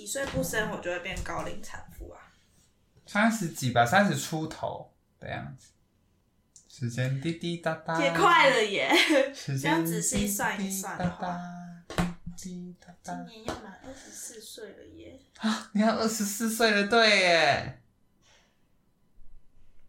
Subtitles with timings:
[0.00, 2.32] 几岁不生，我就会变高龄产妇啊。
[3.06, 5.72] 三十几吧，三十出头的样子。
[6.66, 8.90] 时间滴滴答答，也快了耶！
[9.34, 11.38] 时这样仔细算一算的话
[12.34, 12.74] 今
[13.26, 17.82] 年要满二十四岁了耶，啊，你要二十四岁了，对耶，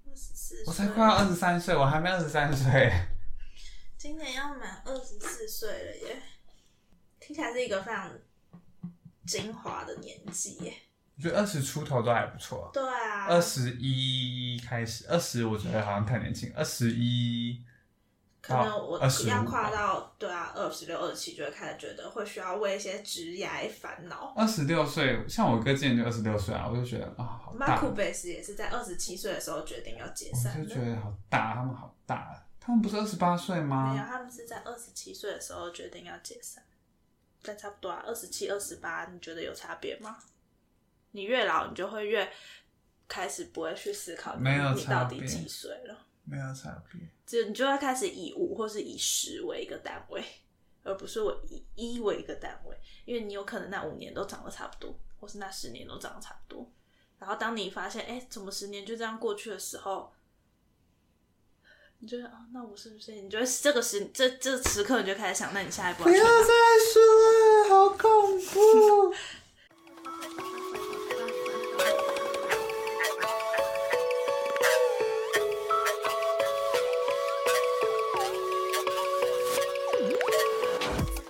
[0.05, 2.91] 二十四，我才快要二十三岁，我还没二十三岁。
[3.97, 6.21] 今年要满二十四岁了耶，
[7.17, 8.11] 听起来是一个非常
[9.25, 10.73] 精华的年纪耶。
[11.17, 17.63] 我觉得二十出头都还不错，对啊，二十一开始，二十我觉得好像太年轻，二十一
[18.41, 23.47] 可能我25要跨到对啊二十六、二十七，就会开始觉得会需要为一些职业
[23.79, 24.33] 烦恼。
[24.35, 30.83] 二十六岁，像我哥今年就二十六岁啊，我就觉得啊，好大，马库贝斯也是在二十七岁的时候决定要解散我就觉。
[30.83, 34.07] 得好大，他们好大，他们不是二十八岁没有，吗？
[34.09, 36.63] 他们是在二十七岁的时候决定要解散，
[37.41, 40.17] 但差不多啊，二十七、二十八，你觉得有差别吗？
[41.11, 42.31] 你越老，你就会越
[43.07, 47.01] 开始不会去思考你没有你差别到底几岁了，没有差别。
[47.25, 50.23] 就你就会开始以五或是以十为一个单位，
[50.83, 56.69] 而不是我以一为一个单位，因为你有可能那五年都长得差不多，或是那十年都长得差不多。
[57.19, 60.11] 然后当你发现，哎、怎么十年就这样过去的时候，
[62.03, 63.11] 你觉得啊，那我是不是？
[63.11, 66.15] 你觉得这个时这这时刻，你就开始想，那你下一步要？
[66.15, 66.99] 再说
[67.29, 69.13] 了，好恐怖。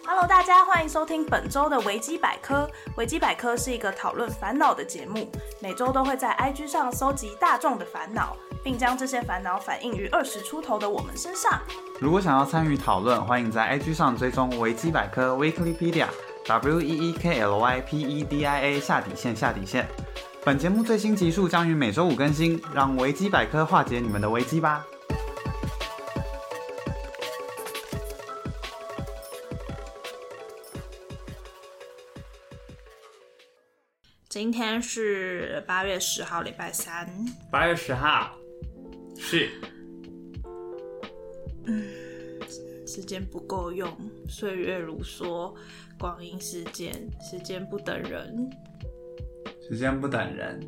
[0.05, 2.65] Hello，大家欢迎收听本周的维基百科。
[2.95, 11.61] 维基百科是一个讨论烦恼的节目，每周都会在 IG 上搜集大众的烦恼，并将这些烦恼反映于二十出头的我们身上。
[11.99, 16.07] 如果想要参与讨论，欢迎在 IG 上追踪维基百科 Weeklypedia
[16.47, 19.87] W E E K L Y P E D I A 下底线下底线。
[20.43, 24.85] 本节目最新集数将于每周五更新，让维基百科化解你们的危机吧。
[34.27, 37.07] 今天是八月十号，礼拜三。
[37.51, 38.31] 八月十号，
[39.23, 39.49] 是
[41.65, 41.85] 嗯
[42.87, 43.87] 时间不够用，
[44.27, 45.55] 岁月如梭，
[45.97, 48.49] 光阴似箭，时间不等人。
[49.69, 50.59] 时间不等人，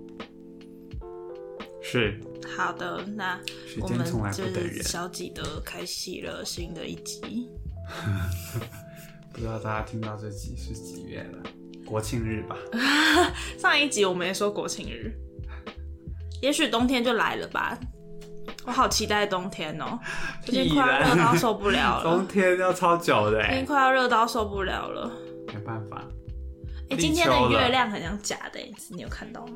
[1.81, 2.17] 是
[2.55, 3.37] 好的，那
[3.67, 4.83] 时我们间从来不就是等人。
[4.83, 7.49] 小几的开启了新的一集。
[9.33, 11.43] 不知道大家听到这集是几月了？
[11.85, 12.55] 国庆日吧？
[13.59, 15.11] 上一集我们也说国庆日，
[16.41, 17.77] 也许冬天就来了吧。
[18.65, 19.99] 我好期待冬天哦、
[20.45, 25.11] 最近快要热到受不了了 冬，天要超久的哎最近，快要热到受不了了。
[25.47, 26.01] 没办法，
[26.89, 29.53] 哎、立今天的月亮很像假的、欸，你有看到吗？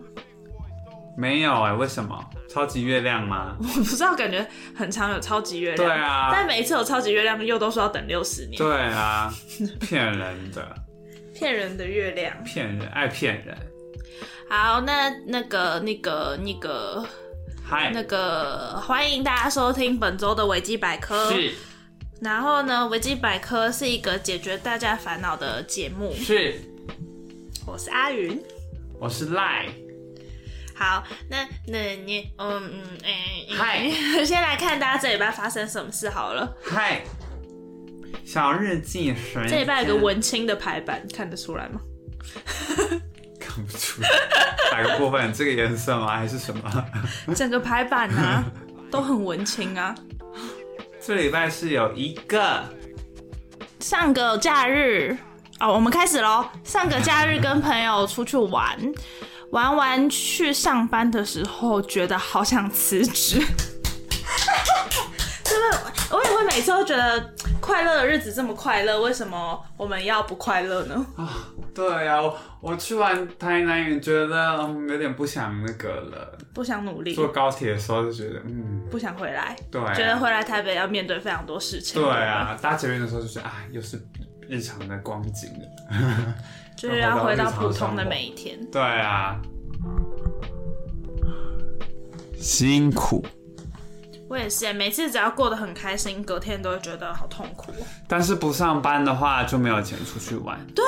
[1.17, 2.23] 没有哎，为什么？
[2.49, 3.55] 超级月亮吗？
[3.59, 4.45] 我不知道，感觉
[4.75, 5.87] 很常有超级月亮。
[5.87, 9.33] 对啊但每一次有超级月亮，又都说要等六十年，对啊，
[9.79, 10.75] 骗人的，
[11.33, 12.31] 骗人的月亮。
[12.43, 13.57] 骗人，爱骗人。
[14.49, 17.03] 好，那那个那个那个
[17.69, 21.29] 嗨，那个，欢迎大家收听本周的维基百科。
[21.33, 21.53] 是
[22.21, 26.15] 然后呢，维基百科是一个解决大家烦恼的节目。
[26.15, 26.55] 是，
[27.65, 28.41] 我是阿云。
[28.97, 29.67] 我是赖，
[30.75, 33.91] 好，那那你嗯嗯哎，嗨
[34.23, 36.55] 先来看大家这礼拜发生什么事好了。
[36.63, 37.01] 嗨，
[38.25, 41.81] 小日记时间，这礼拜有个文青的排版，看得出来吗？
[43.57, 44.09] 看不出来，
[44.71, 45.33] 哪个部分？
[45.33, 46.15] 这个颜色吗？
[46.15, 46.85] 还是什么？
[47.35, 48.43] 整个排版啊
[48.91, 49.95] 都很文青啊。
[51.03, 52.63] 这礼拜是有一个
[53.79, 55.17] 上个假日
[55.59, 56.45] 哦，我们开始喽。
[56.63, 58.77] 上个假日跟朋友出去玩，
[59.51, 63.41] 玩完去上班的时候，觉得好想辞职。
[65.57, 65.77] 真的，
[66.11, 71.05] 我也会每次都觉得快乐的日子这么快乐，为什么我们要不快乐呢？
[71.15, 76.37] 啊对呀、我我去完台南也觉得嗯有点不想那个了。
[76.53, 82.01] 不想努力，坐高铁的时候就觉得嗯，不想回来，对啊、觉得回来台北要面对非常多事情。
[82.01, 84.01] 对啊，搭捷运的时候就觉得啊，又是
[84.49, 86.35] 日常的光景了。
[86.75, 88.59] 就是要回到普通的每一天。
[88.71, 89.39] 对啊，
[92.39, 93.23] 辛苦，
[94.29, 97.85] 我也是，每次只要过得很开心，隔天都会觉得好痛苦哦。
[98.07, 100.59] 但是不上班的话就没有钱出去玩。
[100.75, 100.83] 对，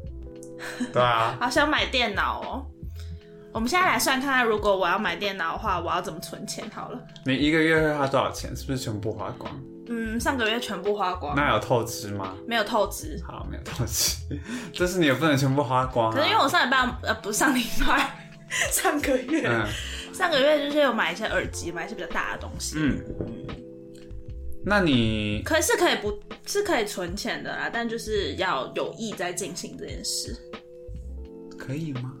[0.92, 2.66] 对啊，好想买电脑哦。
[3.52, 6.64] 我们现在来算看看，如果我要买电脑的话，我要怎么存钱？
[6.72, 8.54] 好了，你一个月会花多少钱？
[8.54, 9.50] 是不是全部花光？
[9.88, 12.34] 嗯，上个月全部花光，那有透支吗？
[12.46, 13.20] 没有透支。
[13.26, 14.16] 好，没有透支，
[14.78, 16.14] 但是你也不能全部花光、啊。
[16.14, 18.14] 可是因为我上礼拜呃不是上礼拜，
[18.70, 19.66] 上个月、嗯
[20.12, 22.76] 上个月就是有买一些耳机，买一些比较大的东西。
[22.78, 23.04] 嗯，
[24.64, 30.36] 那你可是可以不是可以存钱的啦，但就是要有意在进行这件事。
[31.58, 32.12] 可以吗？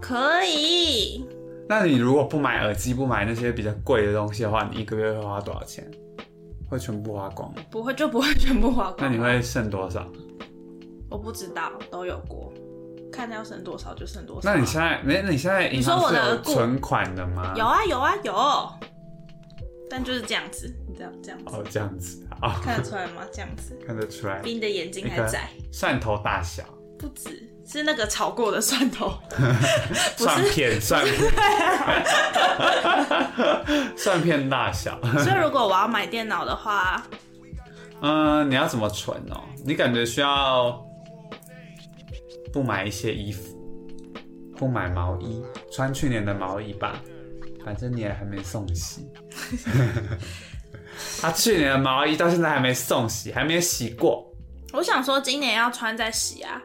[0.00, 1.24] 可以，
[1.68, 5.88] 那你如果不买耳机，不买那些比较贵的东西的话，你一个月会花多少钱？
[6.68, 7.62] 会全部花光吗？
[7.70, 8.96] 不会就不会全部花光。
[9.00, 9.18] 那你？
[9.18, 10.10] 会剩多少？
[11.10, 12.52] 我不知道，都有过，
[13.26, 14.50] 看要剩多少就剩多少。
[14.50, 15.20] 那你现在没？
[15.22, 17.52] 那你现在银你说行是有我的存款的吗？
[17.54, 18.68] 有啊有啊有，
[19.90, 23.22] 但就是这样子，你这样这样子，哦，这样子，好，看得出来吗？
[23.32, 26.64] 这样子，看得出来，比你的眼睛还窄，蒜头大小，
[26.98, 29.12] 不止是那个炒过的蒜头，
[30.16, 30.50] 不蒜是。
[30.52, 31.32] 片，蒜片，
[33.96, 34.98] 蒜片大小。
[35.18, 37.02] 所以如果我要买电脑的话，
[38.00, 39.42] 嗯，你要怎么存哦？
[39.66, 40.82] 你感觉需要
[42.52, 43.56] 不买一些衣服，
[44.56, 45.42] 不买毛衣，
[45.72, 47.00] 穿去年的毛衣吧，
[47.64, 49.08] 反正你也还没送洗。
[51.20, 54.26] 他 去年的毛衣到现在还没送洗，还没有洗过。
[54.72, 56.62] 我想说今年要穿再洗啊，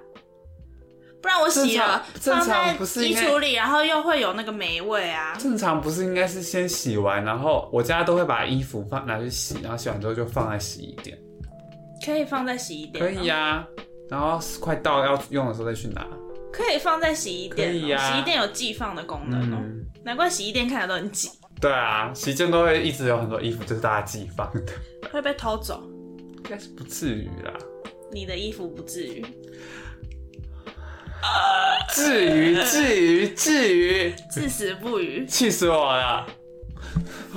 [1.22, 5.36] 不然我洗了正常放在衣橱里，然后又会有那个霉味啊。
[5.40, 11.18] 正常不是应该是先洗完，然后我家都会把衣服放拿去洗，然后洗完之后就放在洗衣店。
[12.06, 13.66] 可以放在洗衣店，可以、呀、
[14.10, 16.06] 然后快到要用的时候再去拿。
[16.52, 21.30] 可以放在洗衣店洗衣店有寄放的功能哦、嗯，难怪洗衣店看起来都很挤，
[21.60, 24.74] 对啊，洗衣店都会一直有很多衣服，就是大家寄放的，
[25.12, 25.84] 会被偷走。
[26.38, 27.52] 应该是不至于啦。
[28.12, 29.25] 你的衣服不至于，
[31.92, 35.25] 至于， 至于，至于，至死不渝。
[35.25, 36.25] 气死我了！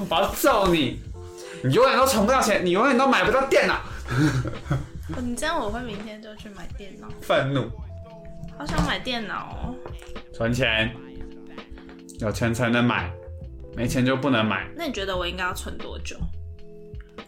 [0.08, 1.00] 我要揍你！
[1.64, 3.80] 你永远都存不到钱，你永远都买不到电脑。
[5.16, 7.70] 哦你这样我会明天就去买电脑，愤怒，
[8.58, 9.74] 好想买电脑哦。
[10.34, 10.94] 存钱，
[12.20, 13.10] 有钱才能买，
[13.74, 14.68] 没钱就不能买。
[14.76, 16.16] 那你觉得我应该要存多久？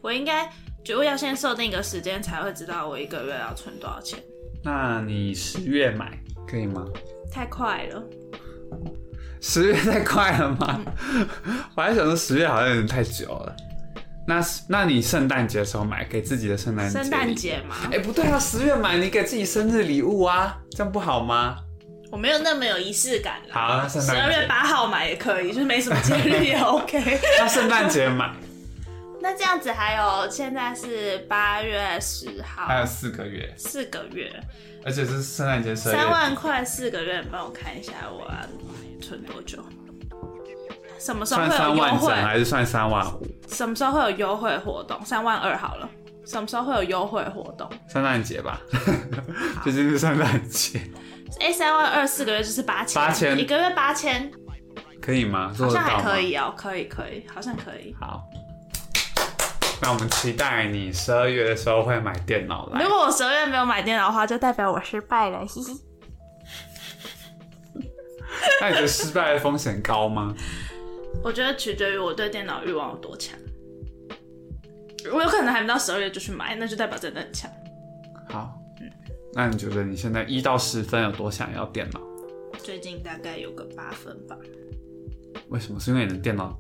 [0.03, 0.51] 我应该
[0.85, 4.23] 就要先设定一个时间，才会知道我一个月要存多少钱。
[4.63, 6.85] 那你十月买可以吗？
[7.33, 8.03] 太快了，
[9.41, 10.81] 十月太快了吗？
[11.75, 13.57] 我还想说十月好像有点太久了。
[14.31, 21.57] 那那你圣诞节的时候买，给自己的圣诞节圣诞节吗，哎、不对啊，十月买你给自己生日礼物啊，这样不好吗？
[22.13, 23.53] 我没有那么有仪式感啦。
[23.53, 27.19] 好，那圣十二，月八号买也可以，就是没什么节日也 OK。
[27.41, 28.33] 那圣诞节买，
[29.21, 34.33] 那这样子还有，现在是八月十号，还有四个月，四个月，
[34.85, 36.09] 而且是圣诞节三。
[36.09, 39.59] 万块四个月，你帮我看一下我要存多久？
[41.01, 42.13] 什么时候会有优惠？
[42.13, 43.27] 还是算三万五？
[43.49, 45.03] 什么时候会有优惠活动？
[45.05, 45.89] 三万二好了。
[46.27, 47.69] 什么时候会有优惠活动？
[47.89, 48.61] 圣诞节吧，
[49.65, 50.81] 最近 是圣诞节，
[51.41, 54.31] 哎，三万二四个月就是八千，8000一个月八千，
[55.03, 55.53] 可以吗？
[55.57, 55.83] 做好像？
[55.83, 57.97] 还可以哦，可以可以，好像可以。
[57.99, 58.23] 好，
[59.83, 62.89] 那我们期待你十二月的时候会买电脑来如。
[62.89, 65.73] 果我十二月没有买电脑的话，就代表我失败了，嘻嘻。
[68.61, 70.33] 那你觉得失败的风险高吗？
[71.23, 73.39] 我觉得取决于我对电脑欲望有多强。
[75.13, 77.51] 我有可能还没到十二月就去买，那就代表真的很强。
[78.29, 78.61] 好，
[79.33, 82.01] 那你觉得你现在一到十分有多想要电脑？
[82.59, 84.37] 最近大概有个八分吧。
[85.49, 85.81] 为什么？
[85.81, 86.59] 是因为你的电脑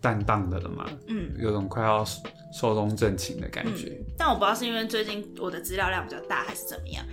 [0.00, 0.84] 淡淡的了吗？
[1.06, 2.04] 嗯有种快要
[2.52, 3.88] 寿终正寝的感觉。
[4.00, 7.04] 嗯，但我不知道是因为最近我的资料量比较大，还是怎么样。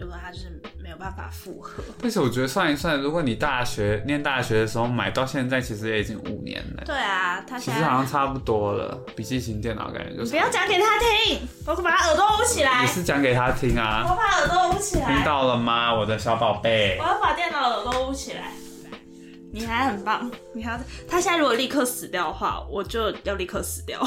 [0.00, 8.98] 如果他就是没有办法复合， 但是我觉得算一算，如果你大学念大学的时候买到现在，其实也已经五年了，对啊，他其实好像差不多了。
[9.16, 12.82] 笔记型电脑感觉就是不要讲给他听，我把他耳朵捂起来。
[12.82, 14.04] 你，是讲给他听啊。
[14.08, 17.04] 我把耳朵捂起来听，到了吗，我的小宝贝我？
[17.04, 18.52] 要把电脑耳朵捂起来。
[19.52, 24.04] 你还很棒，你还要他现在如果立刻死掉的话，我就要立刻死掉。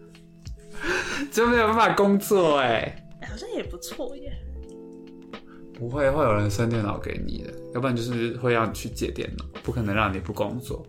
[1.32, 2.96] 就没有办法工作 哎。
[3.20, 4.32] 哎好像也不错耶。
[5.80, 10.84] 不会，会有人生电脑给你的，要不然就是会让你去借电脑，不可能让你不工作。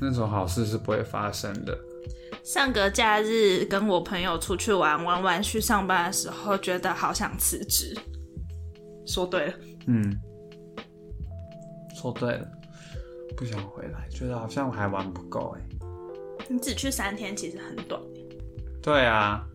[0.00, 1.78] 那种好事是不会发生的。
[2.42, 7.94] 上个假日跟我朋友出去玩，玩完去上班的时候，觉得好想辞职。
[9.06, 9.54] 说对了，
[9.88, 10.18] 嗯，
[11.94, 12.48] 说对了，
[13.36, 15.62] 不想回来，觉得好像我还玩不够哎。
[16.48, 18.00] 你只去三天，其实很短。
[18.82, 19.46] 对啊，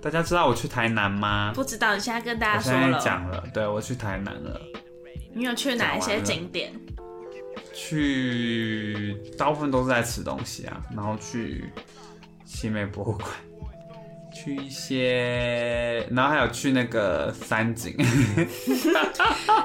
[0.00, 1.52] 大家知道我去台南吗？
[1.54, 4.60] 不知道你现在跟大我现在家说了，讲了，对我去台南了。
[5.34, 6.72] 你有去哪一些景点？
[7.74, 11.64] 去大部分都是在吃东西啊，然后去
[12.44, 13.28] 奇美博物馆，
[14.32, 17.94] 去一些，然后还有去那个三井，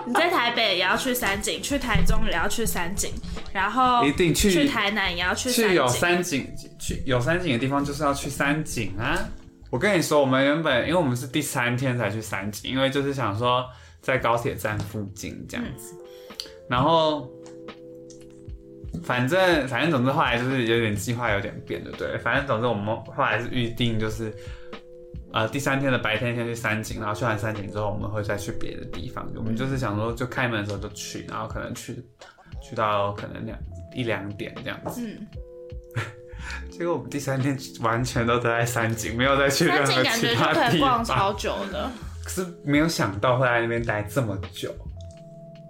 [0.05, 3.11] 你在台北也要去三井，去台中也要去三井，
[3.53, 6.45] 然后一定去去台南也要去去有三井。
[6.45, 9.29] 三井，去有三井的地方就是要去三井啊！
[9.73, 13.65] 我跟你说，我们原本因为我们是第三天才去三井，因为就是想说
[14.01, 15.95] 在高铁站附近这样子，
[16.69, 17.27] 然后
[19.03, 22.15] 反正反正总之后来就是有点计划有点变，对不对？
[22.19, 24.31] 反正总之我们后来是预定就是。
[25.35, 29.27] 呃，第三天的白天先去三井，然后去完三井之后，我们会再去别的地方。
[29.35, 32.05] 我们就是想说，就开门的时候就去，然后可能去
[32.61, 33.57] 去到可能两
[33.95, 35.01] 一两点这样子。
[35.03, 35.27] 嗯，
[36.71, 41.17] 结果我们第三天完全都待在三井，没有再去任何感觉就可以逛方。
[41.17, 41.91] 超久的。
[42.23, 44.73] 可是没有想到会在那边待这么久。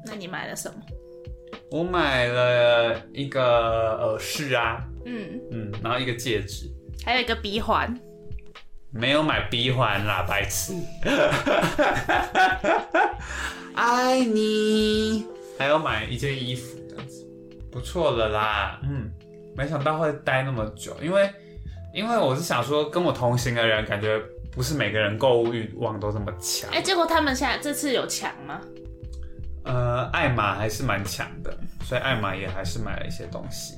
[0.05, 0.75] 那你买了什么？
[1.71, 6.69] 我买了一个耳饰啊，嗯，嗯，然后一个戒指，
[7.03, 7.99] 还有一个鼻环。
[8.91, 10.75] 没有买鼻环啦，白痴。
[13.73, 15.25] 爱你，
[15.57, 17.25] 还有买一件衣服这样子，
[17.71, 18.79] 不错了啦。
[18.83, 19.09] 嗯，
[19.55, 21.29] 没想到会待那么久，因为
[21.93, 24.19] 因为我是想说，跟我同行的人感觉
[24.51, 26.69] 不是每个人购物欲望都这么强。
[26.71, 28.59] 哎、结果他们现在这次有强吗？
[29.65, 33.75] 呃，艾玛还是蛮强的，所以艾玛也还是买了一些东西。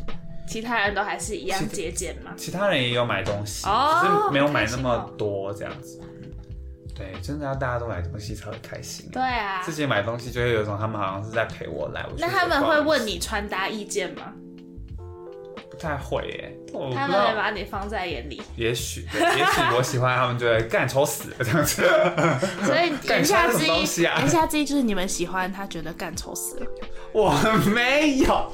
[0.48, 2.32] 其他人都还是一样节俭吗？
[2.38, 6.02] 其他人也有买东西，哦只是没有买那么多这样子。
[6.96, 9.10] 对，真的要大家都买东西才会开心。
[9.12, 9.74] 对啊自。
[9.74, 12.06] 己买东西就会有一种他们好像是在陪我来。
[12.08, 14.34] 我那他们会问你穿搭意见吗？
[15.70, 17.36] 不太会耶，我他们会。
[17.36, 21.84] 把你放在眼里，也许，也许我喜欢他们就会干丑死了这样子。
[22.64, 26.68] 所以 言下之干穿什么东意，西啊言下之意就是你们喜欢他，觉得干丑死了。
[27.12, 27.32] 我
[27.74, 28.52] 没有，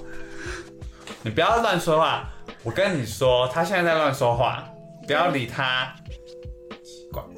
[1.22, 2.28] 你不要乱说话。
[2.64, 4.64] 我跟你说，他现在在乱说话，
[5.08, 5.94] 不要理他。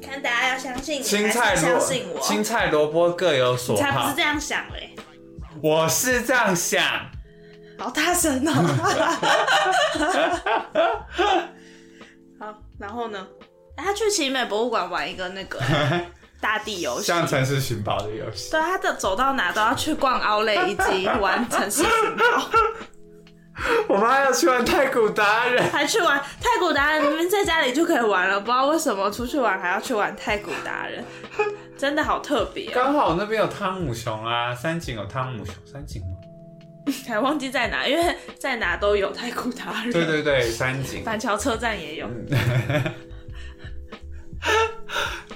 [0.00, 2.20] 看大家要相信你，青菜萝相信我。
[2.20, 4.94] 青菜萝卜各有所好才不是这，样想嘞，
[5.62, 6.82] 我是这样想。
[7.78, 8.52] 好大声哦！
[12.38, 13.26] 好，然后呢？
[13.76, 15.58] 哎他去奇美博物馆玩一个那个
[16.40, 22.48] 大地游戏，像城市寻宝的游戏，对，他的走到哪都要去逛奥莱以及玩城市寻宝，
[23.88, 25.68] 我们还要去玩太古达人。
[25.72, 31.04] 还去玩太古达人，明明在家里就可以玩了，不知道为什么出去玩还要去玩太古达人，
[31.76, 36.08] 真的好特别、哦，刚好那边有汤姆熊啊，三井有汤姆熊，三井吗？
[37.06, 41.02] 还忘记在哪，因为在哪都有太古达人，对对对，三井。
[41.02, 42.08] 板桥车站也有，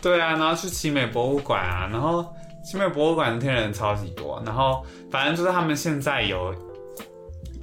[0.02, 2.25] 对啊，然后去奇美博物馆啊，然后
[2.64, 6.55] 奇美博物馆那天人超级多，然后反正就是他们现在有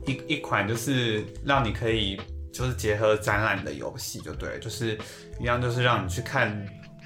[0.08, 2.20] 一一款就是让你可以
[2.52, 4.98] 就是结合展览的游戏，就对了，就是
[5.40, 6.50] 一样就是让你去看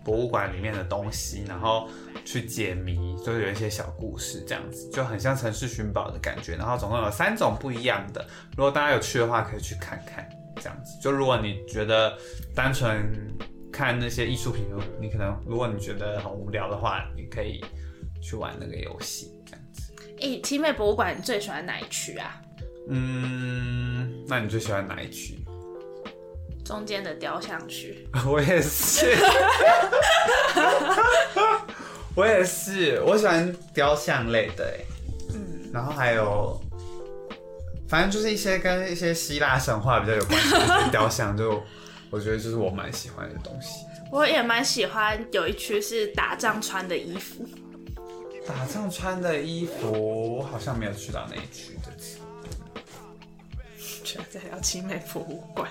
[0.10, 1.88] 博物馆里面的东西，然后
[2.25, 6.56] 去解谜，就是有一些小故事这样子，就很像城市寻宝的感觉。
[6.56, 8.25] 然后总共有三种不一样的，
[8.58, 10.28] 如果大家有去的话，可以去看看。
[10.56, 12.18] 这样子，就如果你觉得
[12.56, 13.08] 单纯
[13.72, 14.66] 看那些艺术品，
[15.00, 17.63] 你可能如果你觉得很无聊的话，你可以
[18.20, 19.94] 去玩那个游戏，这样子。
[20.22, 22.42] 诶、奇美博物馆你最喜欢哪一区啊？
[22.89, 25.38] 嗯，那你最喜欢哪一区？
[26.70, 29.18] 中间的雕像区， 我也是，
[32.16, 34.86] 我也是，我喜欢雕像类的，哎，
[35.34, 36.62] 嗯，然后还有，
[37.88, 41.60] 反正就是一些跟一些希腊神话比较有关系的雕像，就
[42.12, 43.84] 我觉得就是我蛮喜欢的东西。
[44.12, 47.44] 我也蛮喜欢有一区是打仗穿的衣服，
[48.46, 51.79] 打仗穿的衣服，我好像没有去到那一区
[54.30, 55.70] 在聊奇美博物馆，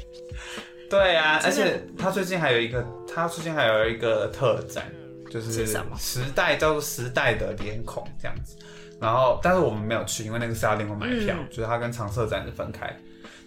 [0.88, 4.90] 对啊， 而且他最近还有一个，他最近还有一个特展，
[5.30, 5.66] 就是
[5.98, 8.56] 时代叫做时代的脸孔这样子。
[9.00, 11.46] 然后，但是我们没有去，因为那个是要另外买票，嗯。
[11.50, 12.92] 就是它跟长设展是分开。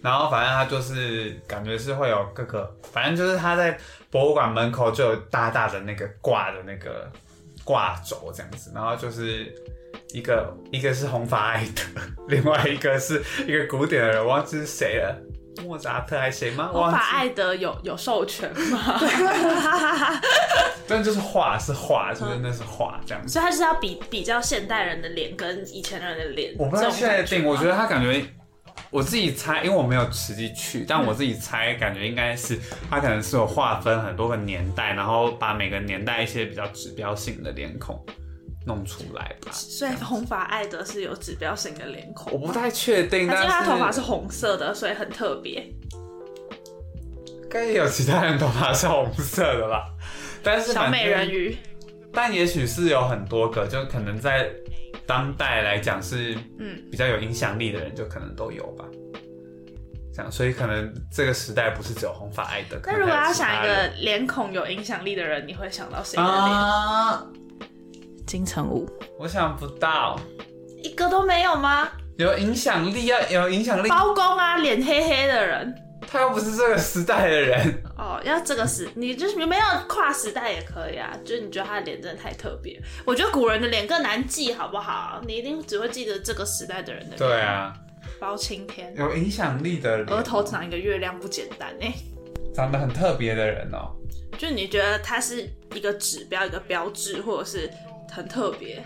[0.00, 3.78] 然后反正它就是感觉是会有各个，反正就是它在
[4.10, 7.08] 博物馆门口就有大大的那个挂的那个
[7.64, 9.54] 挂轴这样子，然后就是
[10.12, 11.82] 一个一个是红发艾德，
[12.28, 15.16] 另外一个是一个古典的人，我忘记是谁了，
[15.64, 16.68] 莫扎特还是谁吗？
[16.72, 19.00] 红发艾德有有授权吗？
[20.86, 23.32] 但就是画是画，就是那是画这样子。
[23.32, 28.22] 所以他就是要比比较现代人的脸跟以前人的脸，我不太确定，我觉得他感觉，
[28.90, 32.58] 我自己猜，因为我没有实际去，但我自己猜，感觉应该是
[32.90, 38.04] 他可能是有划分很多个年代，然后把每个年代一些比较指标性的脸孔
[38.64, 39.50] 弄出来吧。
[39.54, 45.66] 所以红发艾德是有指标性的脸孔，我不太确定，但是他头发是红色的，所以很特别。
[47.50, 49.90] 该也有其他人头发是红色的吧？
[50.42, 51.56] 但是小美人鱼，
[52.12, 54.50] 但也许是有很多个，就可能在
[55.06, 58.84] 当代来讲是嗯，比较有影响力的人，就可能都有吧。
[60.14, 62.80] 这样，所以可能这个时代不是只有红发爱德。
[62.84, 66.32] 那如果要想一个脸孔有影响力的人，你会想到谁的脸？
[66.34, 67.26] 啊，
[68.26, 68.88] 金城武，
[69.18, 70.18] 我想不到
[70.82, 71.88] 一个都没有吗？
[72.16, 75.74] 有影响力啊，有影响力，包公啊，脸黑黑的人。
[76.06, 77.82] 他又不是这个时代的人。
[77.96, 82.78] 哦，要这个时，你就是你没有跨时代也可以啊，就是你觉得他的脸真的太特别。
[83.06, 85.22] 我觉得古人的脸更难记，好不好？
[85.26, 87.18] 你一定只会记得这个时代的人的脸。
[87.18, 87.72] 对，啊，
[88.20, 91.94] 包青天，有影响力的人，额头长一个月亮不简单哎、
[92.52, 93.96] 长得很特别的人哦、
[94.36, 97.70] 就你觉得他是一个指标、一个标志，或者是
[98.14, 98.84] 很特别。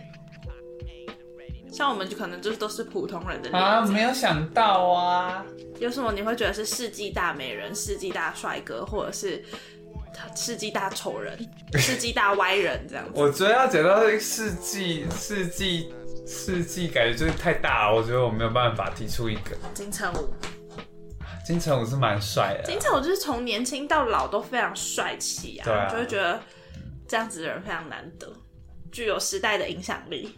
[1.72, 5.44] 像我们就可能就是都是普通人的，啊，没有想到啊。
[5.78, 9.44] 有什么你会觉得是世纪大美人、世纪大帅哥，或者是
[10.34, 11.38] 世纪大丑人、
[11.76, 13.10] 世纪大歪人这样子？
[13.14, 15.92] 我觉得要讲到这个世纪，世纪，
[16.26, 17.94] 世纪，感觉就是太大了。
[17.94, 19.54] 我觉得我没有办法提出一个。
[19.74, 20.32] 金城武，
[21.44, 26.40] 金城武是蛮帅的啊，金城武就是从年轻到老都非常帅气啊，对啊就会觉得
[27.06, 28.32] 这样子的人非常难得，
[28.96, 30.34] 具有时代的影响力。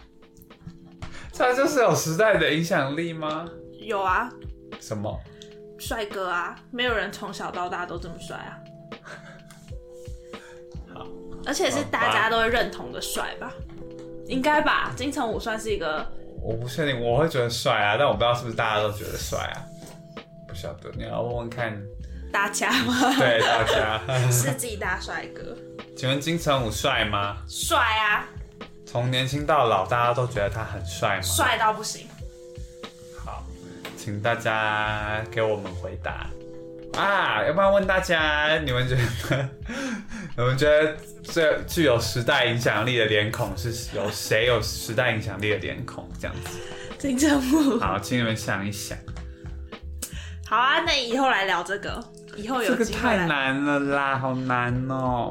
[1.32, 3.48] 他就是有时代的影响力吗？
[3.78, 4.28] 有啊，
[4.80, 5.16] 什么？
[5.78, 8.58] 帅哥啊，没有人从小到大都这么帅啊。
[10.92, 11.06] 好，
[11.46, 13.52] 而且是大家都会认同的帅吧？
[14.26, 14.92] 应该吧？
[14.96, 16.04] 金城武算是一个，
[16.42, 19.62] 我不确定，我会觉得帅啊，但我不知道是不是大家都觉得帅啊。
[20.48, 21.80] 不晓得，你要问问看。
[22.32, 23.14] 大家吗？
[23.16, 25.56] 对大家， 世纪大帅哥，
[25.96, 27.36] 请问金城武帅吗？
[27.48, 28.26] 帅啊，
[28.90, 31.22] 从年轻到老，大家都觉得他很帅吗？。
[31.22, 32.08] 帅到不行。
[33.22, 33.44] 好，
[33.98, 36.26] 请大家给我们回答
[36.98, 37.44] 啊！
[37.46, 38.96] 要不要问大家，你们觉
[39.28, 39.48] 得，
[40.38, 46.08] 你们觉得最具有时代影响力的脸孔是有谁有时代影响力的脸孔？
[46.18, 46.58] 这样子，
[46.98, 48.96] 金城武，好，请你们想一想，
[50.46, 52.02] 好啊，那以后来聊这个，
[52.36, 53.26] 以后有这个太。
[53.26, 55.30] 难了啦，好难哦、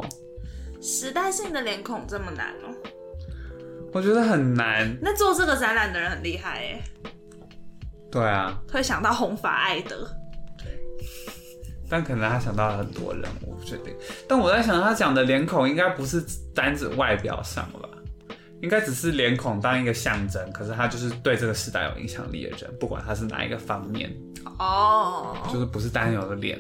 [0.80, 2.70] 时代性的脸孔这么难哦、
[3.98, 4.96] 我觉得很难。
[5.02, 6.84] 那做这个展览的人很厉害哎，
[8.12, 10.08] 对啊，会想到红发艾德。
[11.90, 13.92] 但可能他想到了很多人，我不确定。
[14.30, 17.90] 但我在想，他讲的脸孔应该不是单指外表上吧，
[18.62, 20.48] 应该只是脸孔当一个象征。
[20.52, 24.16] 可是他就是对这个时代有影响力的人，不管他是哪一个方面，
[24.60, 26.60] 哦，就是不是单有的脸。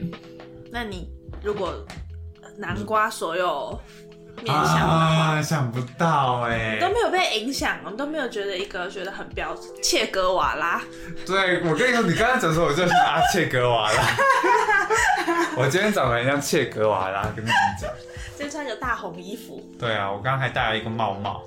[0.71, 1.07] 那你
[1.43, 1.85] 如果
[2.57, 3.79] 南瓜所有
[4.43, 10.81] 面向的话，啊，想不到哎、都没有被影响，我们都没有觉得一个觉得很标准，切格瓦拉，
[11.25, 14.03] 对，我跟你说，你刚才讲说，我就是啊，切格瓦拉。
[15.55, 17.89] 我今天长得很像切格瓦拉，跟你们讲。
[18.37, 21.41] 今天穿个大红衣服，对啊，我刚刚还戴了一个帽帽，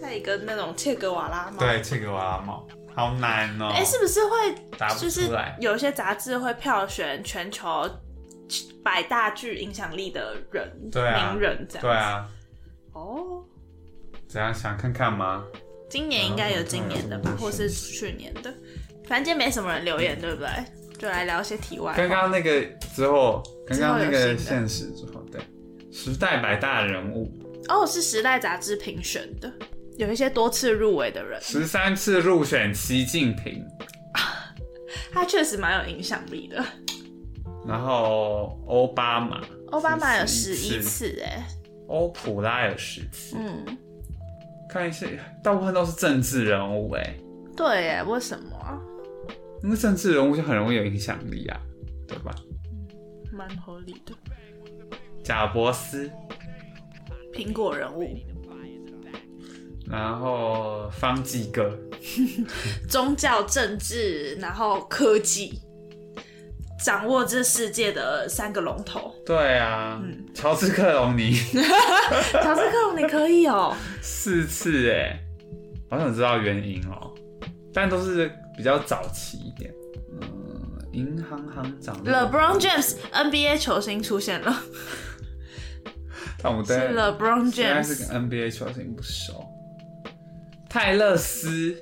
[0.00, 1.58] 戴一个那种切格瓦拉帽。
[1.58, 4.54] 对，切格瓦拉帽，好难哦、哎、是不是会
[4.96, 5.28] 就是。
[5.58, 7.90] 有些杂志会票选全球
[8.82, 11.82] 百大具影响力的人、对啊名人这样？
[11.82, 11.90] 对。
[11.90, 12.28] 啊，
[12.92, 13.44] 哦，
[14.28, 15.44] 怎样想看看吗？
[15.88, 18.52] 今年应该有今年的吧，嗯或是去年的。
[19.06, 20.48] 反正今天没什么人留言，对不对？
[20.98, 21.96] 就来聊一些题外话。
[21.96, 22.62] 刚刚那个
[22.94, 25.40] 之后，刚刚那个现实之后，对，
[25.90, 27.30] 时代百大人物，
[27.68, 29.52] 哦，是时代杂志评选的，
[29.98, 33.62] 有一些多次入围的人，十三次入选习近平，
[35.12, 36.64] 他确实蛮有影响力的。
[37.66, 41.46] 然后奥巴马，奥巴马有十一次，哎，
[41.88, 43.78] 欧普拉有十次，嗯，
[44.68, 45.06] 看一下，
[45.42, 47.16] 大部分都是政治人物哎，
[47.56, 48.80] 对，哎，为什么啊？
[49.62, 51.60] 因为政治人物就很容易有影响力啊，
[52.08, 52.34] 对吧？
[53.32, 54.12] 蛮合理的。
[55.22, 56.10] 贾伯斯，
[57.32, 58.18] 苹果人物，
[59.86, 61.78] 然后方济哥，
[62.90, 65.60] 宗教、政治，然后科技，
[66.82, 69.14] 掌握这世界的三个龙头。
[69.24, 70.26] 对啊，嗯。
[70.34, 71.34] 乔治克隆尼。
[72.32, 75.18] 乔治克隆尼可以哦、四次哎，
[75.90, 77.12] 好想知道原因哦，
[77.72, 79.72] 但都是比较早期一点。
[80.20, 80.28] 嗯，
[80.92, 81.96] 银行行长。
[82.04, 84.62] LeBron James NBA 球星出现了，
[86.42, 89.44] 但我对 LeBron James 是、跟 NBA 球星不熟。
[90.68, 91.76] 泰勒斯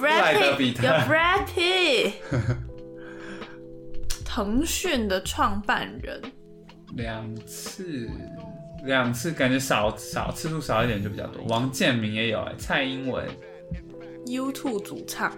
[0.00, 0.86] 莱德比特。
[0.86, 2.12] 有 Brad Pitt，
[4.36, 6.20] 腾讯的创办人，
[6.94, 8.06] 两次，
[8.84, 11.42] 两次，感觉少少次数少一点就比较多。
[11.44, 13.26] 王建民也有哎、蔡英文。
[14.26, 15.34] YouTube 主唱，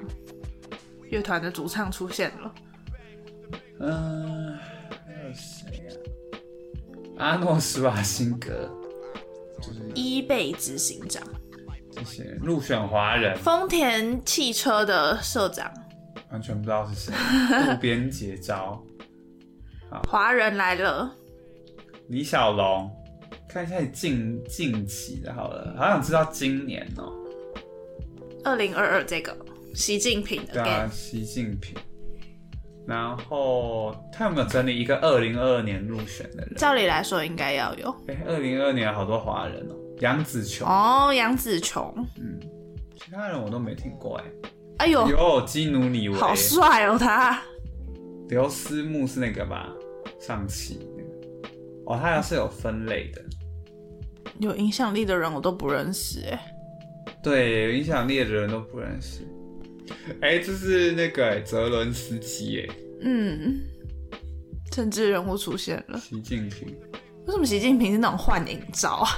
[1.10, 2.54] 乐团的主唱出现了。
[3.78, 4.58] 嗯，
[5.06, 5.94] 还有谁呀、
[7.18, 8.68] 阿诺施瓦辛格，
[9.62, 9.78] 就是。
[9.94, 11.22] 伊贝执行长，
[11.92, 15.72] 这些入选华人，丰田汽车的社长，
[16.30, 17.14] 完全不知道是谁。
[17.74, 18.82] 渡边结招，
[20.08, 21.14] 华人来了。
[22.08, 22.90] 李小龙，
[23.48, 27.12] 看一下近近期的好了，好想知道今年哦、
[28.44, 29.36] 二零二二这个
[29.74, 31.74] 习近平的对啊习近平。
[32.86, 36.54] 然后他有没有整理一个二零二二年入选的人？
[36.56, 37.94] 照理来说应该要有。
[38.06, 42.40] 哎，二零二二年好多华人哦，杨紫琼，哦，杨紫琼，嗯，
[42.96, 44.24] 其他人我都没听过哎。
[44.78, 47.42] 哎呦，有基努里维，好帅哦他。
[48.28, 49.72] 刘思慕是那个吧？
[50.20, 51.08] 上期那个。
[51.86, 53.22] 哦，他要是有分类的，
[54.38, 56.54] 有影响力的人我都不认识哎。
[57.22, 59.26] 对，有影响力的人都不认识。
[60.20, 63.60] 哎，这是那个哎泽伦斯基哎，嗯，
[64.70, 65.98] 政治人物出现了。
[65.98, 66.68] 习近平，
[67.26, 69.08] 为什么习近平是那种幻影照啊？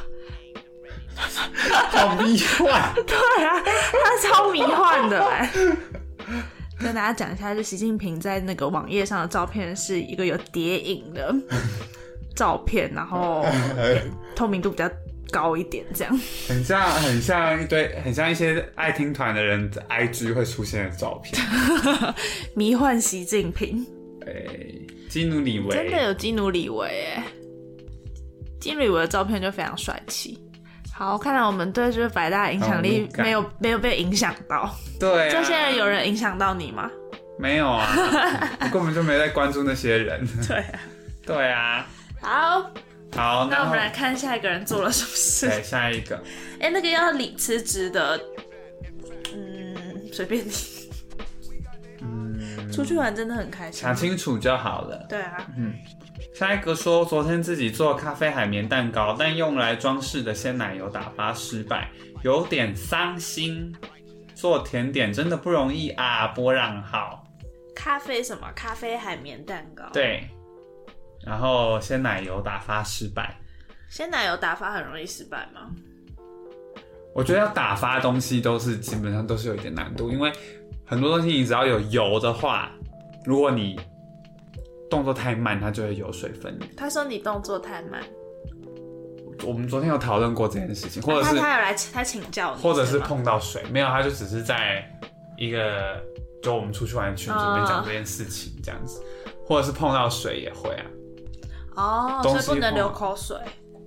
[1.91, 2.93] 好迷幻。
[3.07, 5.51] 对啊，他超迷幻的哎。
[6.83, 11.35] 跟大家讲一下，就习近平在那个网页上的照片是一个有叠影的
[12.35, 13.45] 照片，然后
[14.35, 14.91] 透明度比较
[15.31, 16.21] 高一点，这样。
[16.49, 21.39] 很像，很像一堆，很像一些爱听团的人的 IG 会出现的照片。
[22.55, 23.87] 迷幻习近平，
[24.27, 24.47] 哎，
[25.11, 27.25] 基努里维，真的有基努里维哎，
[28.59, 30.39] 基努里维的照片就非常帅气。
[31.01, 34.71] 好，看来我们对这个百大影响力没有没有被影响到。
[34.99, 36.91] 对、啊，这些人有人影响到你吗？
[37.39, 37.89] 没有啊？
[38.61, 40.29] 我根本就没在关注那些人。
[40.47, 40.81] 对啊。
[41.25, 41.87] 对啊，
[42.21, 42.71] 好，
[43.17, 45.49] 好，那我们来看下一个人做了什么事。
[45.49, 46.23] 对下一个，
[46.61, 48.21] 哎、那个要理辞职的，
[49.35, 49.75] 嗯，
[50.13, 50.53] 随便你。
[52.03, 53.97] 嗯，出去玩真的很开心想。
[53.97, 55.07] 清楚就好了。
[55.09, 55.47] 对啊，
[56.35, 61.91] 下一个说，昨天自己做咖啡海绵蛋糕，但用来装饰的鲜奶油打发失败，
[62.23, 63.75] 有点伤心。
[64.35, 66.29] 做甜点真的不容易啊！
[66.29, 67.23] 波浪号，
[67.77, 68.51] 咖啡什么？
[68.57, 70.27] 咖啡海绵蛋糕。，对，
[71.27, 73.39] 然后鲜奶油打发失败。
[73.91, 75.69] 鲜奶油打发很容易失败吗？
[77.15, 80.33] 我觉得要打发东西都是基本上都是有一点难度，因为
[80.87, 82.71] 很多东西你只要有油的话，
[83.27, 83.79] 如果你
[84.91, 86.67] 动作太慢，它就会有水分离。
[86.77, 88.03] 他说你动作太慢，
[89.47, 94.85] 我们昨天有讨论过这件事情，或者他是他有来他请教你，或者是碰到水，没有，他就只是在
[95.39, 96.03] 一个
[96.43, 99.01] 就我们出去玩的群组里面嗯讲这件事情这样子，
[99.47, 100.85] 或者是碰到水也会啊
[101.77, 103.37] 哦，所以不能流口水。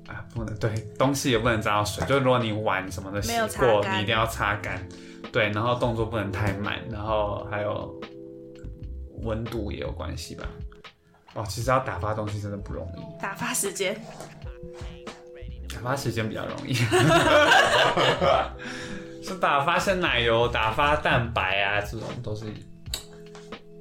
[0.08, 4.86] 啊不能对东西也不能沾到水，就如果你碗什么的洗过，干你一定要擦干，
[5.32, 7.90] 对，然后动作不能太慢，然后还有
[9.24, 10.46] 温度也有关系吧。
[11.36, 14.00] 哦，其实要打发东西真的不容易，打发时间，
[15.74, 16.74] 打发时间比较容易。
[19.24, 22.46] 是打发生奶油、打发蛋白啊，这种都是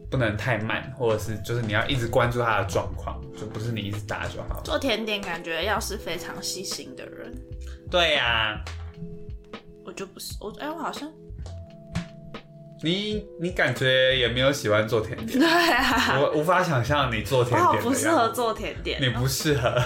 [0.08, 4.62] 不能太慢，或者是就是你要一直关注它的状况，就不是你一直打就好了。
[4.64, 7.34] 做甜点感觉要是非常细心的人，
[7.90, 8.62] 对呀、
[9.84, 11.12] 我就不是我，哎、我好像
[12.82, 19.80] 你你感觉也没有喜欢做甜点，对啊，我无法想象你做甜点我好不适合，做甜点哦、你不适合。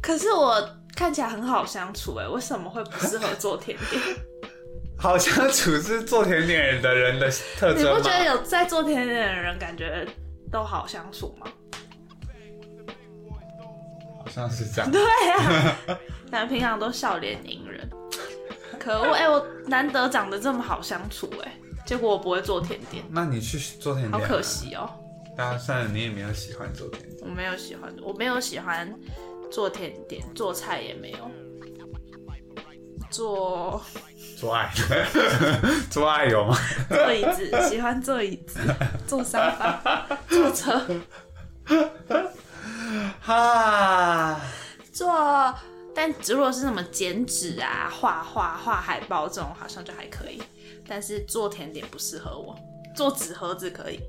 [0.00, 4.02] 可是我看起来很好相处，哎，为什么会不适合做甜点？
[4.96, 7.98] 好相处是做甜点的人的特你征吗？
[7.98, 10.06] 不觉得有在做甜点的人感觉
[10.50, 11.46] 都好相处吗？
[14.20, 14.90] 好像是这样。
[14.90, 15.76] 对啊，
[16.30, 17.86] 感觉平常都笑脸迎人。
[18.78, 21.52] 可恶，哎、我难得长得这么好相处，哎，
[21.84, 24.42] 结果我不会做甜点，那你去做甜点、啊，好可。
[24.42, 24.88] 惜哦。
[25.36, 27.18] 大家算了，你也没有喜欢做甜点。
[27.22, 28.94] 我没有喜欢，我没有喜欢
[29.50, 31.30] 做甜点，做菜也没有。
[33.10, 33.80] 做
[34.38, 34.72] 做爱，
[35.90, 36.56] 做爱有吗？
[36.88, 38.58] 坐椅子，喜欢坐椅子，
[39.06, 40.84] 坐沙发，坐车，
[43.20, 44.40] 哈，
[44.92, 45.54] 做。
[45.96, 50.42] 但如果是什么剪纸啊、画画、画海报这种，好像就还可以。
[50.86, 52.54] 但是做甜点不适合我，
[52.94, 54.00] 做纸盒子可以。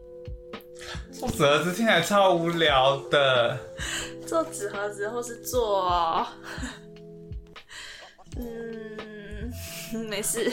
[1.11, 3.57] 做纸盒子听起来超无聊的。
[4.27, 6.27] 做纸盒子，或是做，
[8.37, 9.51] 嗯，
[10.09, 10.51] 没事，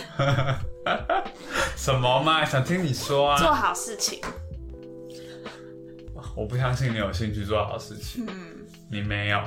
[1.77, 2.45] 什么嘛？
[2.45, 3.55] 想听你说啊做啊！
[3.55, 4.21] 好事情。
[6.37, 8.25] 我不相信你有兴趣做好事情。
[8.27, 9.39] 嗯，你没有。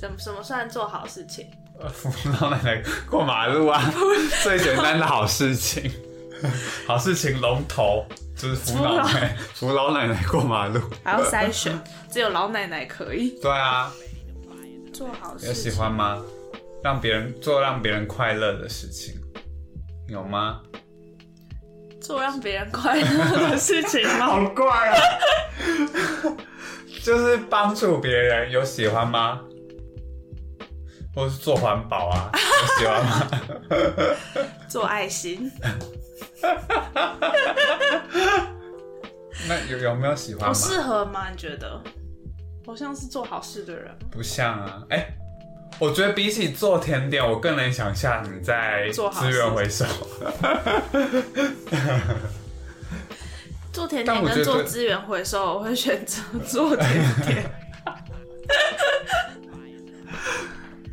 [0.00, 1.46] 怎么什么算做好事情？
[1.80, 3.80] 呃扶老奶奶过马路啊，
[4.42, 5.90] 最简单的好事情，
[6.86, 8.04] 好事情龙头
[8.36, 10.80] 就是扶老奶奶扶老奶奶过马路。
[11.04, 11.78] 还要筛选，
[12.10, 13.92] 只有老奶奶可以对啊，
[14.92, 15.70] 做好事有喜。
[15.70, 16.22] 欢吗？
[16.82, 19.14] 让别人做让别人快乐的事情，
[20.08, 20.60] 有吗？
[22.00, 24.26] 做让别人快乐的事情吗？
[24.30, 24.96] 好怪啊！
[27.02, 29.40] 就是帮助别人，有喜欢吗？
[31.14, 33.26] 或是做环保啊，有喜欢吗？
[34.68, 35.50] 做爱心，
[39.48, 40.54] 那有有没有喜欢我吗？
[40.54, 41.30] 适合吗？
[41.30, 41.80] 你觉得？
[42.66, 45.06] 我像是做好事的人吗，不像啊，哎、
[45.78, 49.86] 我觉得比起做甜点，我更能想象你在做好资源回收。
[53.72, 57.44] 做甜点我觉得跟做资源回收，我会选择做甜点。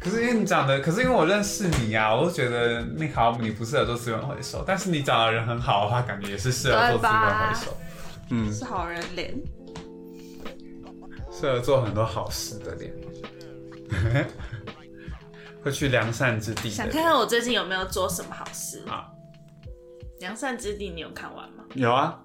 [0.05, 7.77] 可是因为你长得，可是因为我认识你啊，我就觉得你好，你不适合做资源回收，但是你长得人很好的话，感觉也是适合做资源回收。
[8.29, 9.33] 嗯， 是好人脸，
[11.31, 12.93] 适合做很多好事的脸，
[15.63, 16.69] 会去良善之地。
[16.69, 18.83] 想看看我最近有没有做什么好事？
[18.87, 19.07] 啊，
[20.19, 21.63] 良善之地你有看完吗？
[21.73, 22.19] 有啊，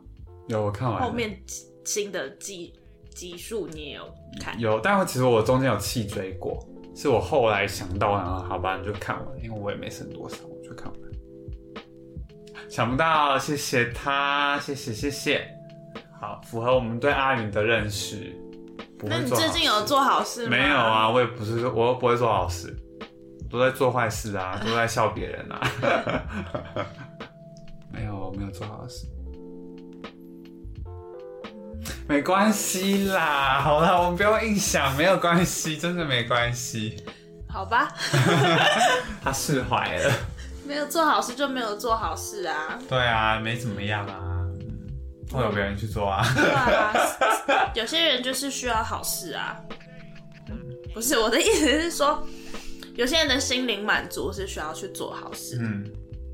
[0.49, 1.43] 有我看完了后面
[1.87, 2.75] 新的集
[3.15, 4.03] 集数你也有
[4.39, 4.61] 看？
[4.61, 6.63] 有，但我其实我中间有弃追过，
[7.01, 11.01] 是我后来想到，然后好吧，你就看完，因为我也没剩多少，我就看完。
[12.69, 15.49] 想不到，谢谢他，谢谢谢谢。
[16.21, 18.37] 好，符合我们对阿云的认识。
[19.03, 20.51] 那你最近有做好事吗？
[20.51, 21.09] 没有啊？
[21.09, 22.77] 我也不是，我又不会做好事，
[23.49, 25.59] 都在做坏事啊，都在笑别人啊。
[27.91, 29.07] 没有，我没有做好事。
[32.11, 36.97] 没关系啦，好啦，我们不用硬想，没有关系，真的没关系。
[37.49, 37.95] 好吧，
[39.23, 40.13] 他释怀了。
[40.67, 42.77] 没有做好事就没有做好事啊。
[42.89, 44.19] 对啊，没怎么样啊，
[44.59, 44.91] 嗯
[45.33, 46.27] 会有别人去做啊。
[46.35, 46.93] 对啊，
[47.77, 49.57] 有些人就是需要好事啊。
[50.93, 52.27] 不是我的意思是说，
[52.97, 55.85] 有些人的心灵满足是需要去做好事，嗯，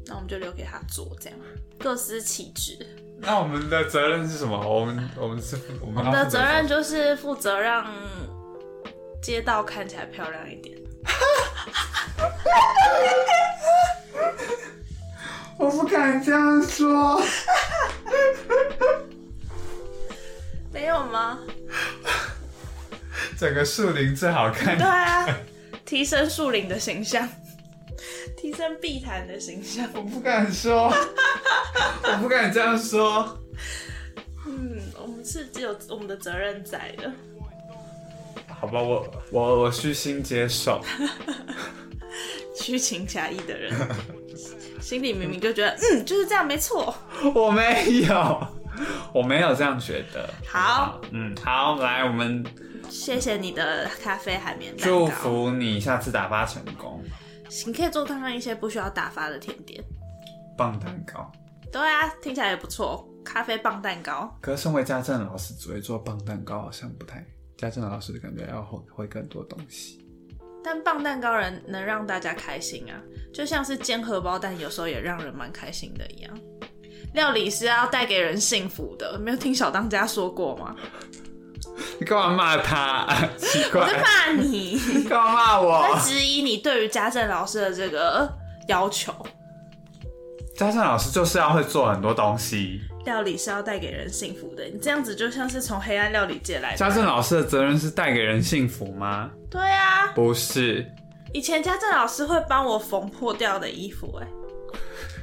[0.06, 1.38] 那我们就留给他做，这样
[1.78, 2.78] 各司其职。
[3.18, 4.58] 那我们的责任是什么？
[4.58, 7.86] 我们我们是我们的责任就是负责让
[9.22, 10.76] 街道看起来漂亮一点。
[15.58, 17.20] 我不敢这样说。
[20.72, 21.38] 没有吗？
[23.38, 24.86] 整个树林最好看对。
[24.86, 25.26] 啊，
[25.84, 27.26] 提升树林的形象，
[28.36, 29.88] 提升碧潭的形象。
[29.94, 30.88] 我不敢说，
[32.04, 33.38] 我不敢这样说。
[34.46, 37.10] 嗯，我们是只有我们的责任在的。
[38.48, 40.80] 好吧，我我我虚心接受。
[42.54, 43.72] 虚情假意的人，
[44.80, 46.94] 心里明明就觉得，嗯，就是这样，没错。
[47.34, 48.46] 我没有，
[49.12, 50.32] 我没有这样觉得。
[50.48, 52.42] 好，嗯，好，来，我们
[52.88, 55.06] 谢谢你的咖啡海绵蛋祝。
[55.06, 57.04] 福你下次打发成功。
[57.66, 59.82] 你可以做看看一些不需要打发的甜点。
[60.56, 61.30] 棒蛋糕。
[61.72, 63.08] 对啊，听起来也不错。
[63.24, 67.26] 咖啡棒蛋糕，可是身为家政老师，只会做棒蛋糕，好像不太。
[67.58, 70.00] 家政老师感觉要会会更多东西。
[70.62, 73.02] 但棒蛋糕人能让大家开心啊，
[73.34, 76.38] 就像是煎荷包蛋，有时候也让人蛮开心的一样。
[77.14, 80.76] 料理是要带给人幸福的，没有听小当家说过吗？
[82.00, 83.06] 你干嘛骂他？
[83.36, 86.00] 奇我在，骂你，你干嘛骂我在？
[86.00, 88.28] 质疑你对于家政老师的这个
[88.68, 89.12] 要求。
[90.56, 92.80] 家政老师就是要会做很多东西。
[93.04, 96.76] 料理是要带给人幸福的，你这样子就像是从黑暗料理界来的。
[96.76, 99.30] 家政老师的责任是带给人幸福吗？
[99.48, 100.90] 对啊，不是，
[101.32, 104.26] 以前家政老师会帮我缝破掉的衣服、哎，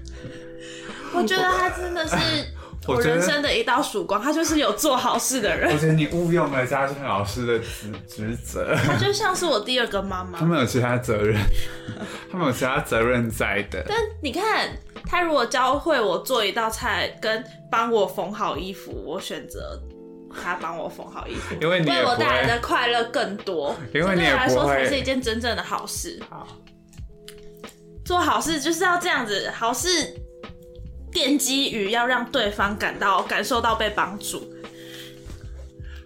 [1.14, 2.16] 我觉得他真的是
[2.88, 5.66] 我人生的一道曙光，他就是有做好事的人。
[5.68, 10.40] 我人，觉得你误用了家政老师的职职责，他就像是我第二个妈妈。
[10.40, 10.46] 他。
[10.46, 11.42] 们有其他责任，
[12.32, 13.84] 他们有其他责任在的。
[13.88, 14.70] 但你看，
[15.06, 19.82] 他如果教会我做一道菜，跟帮我缝好衣服，我选择
[20.44, 26.22] 他帮我缝好衣服，因为为我带来的快乐更多，因为对我来说才是一件真正的好事。
[26.30, 26.48] 好，
[28.06, 29.90] 做好事就是要这样子，好事
[31.14, 34.52] 奠基于要让对方感到感受到被帮助。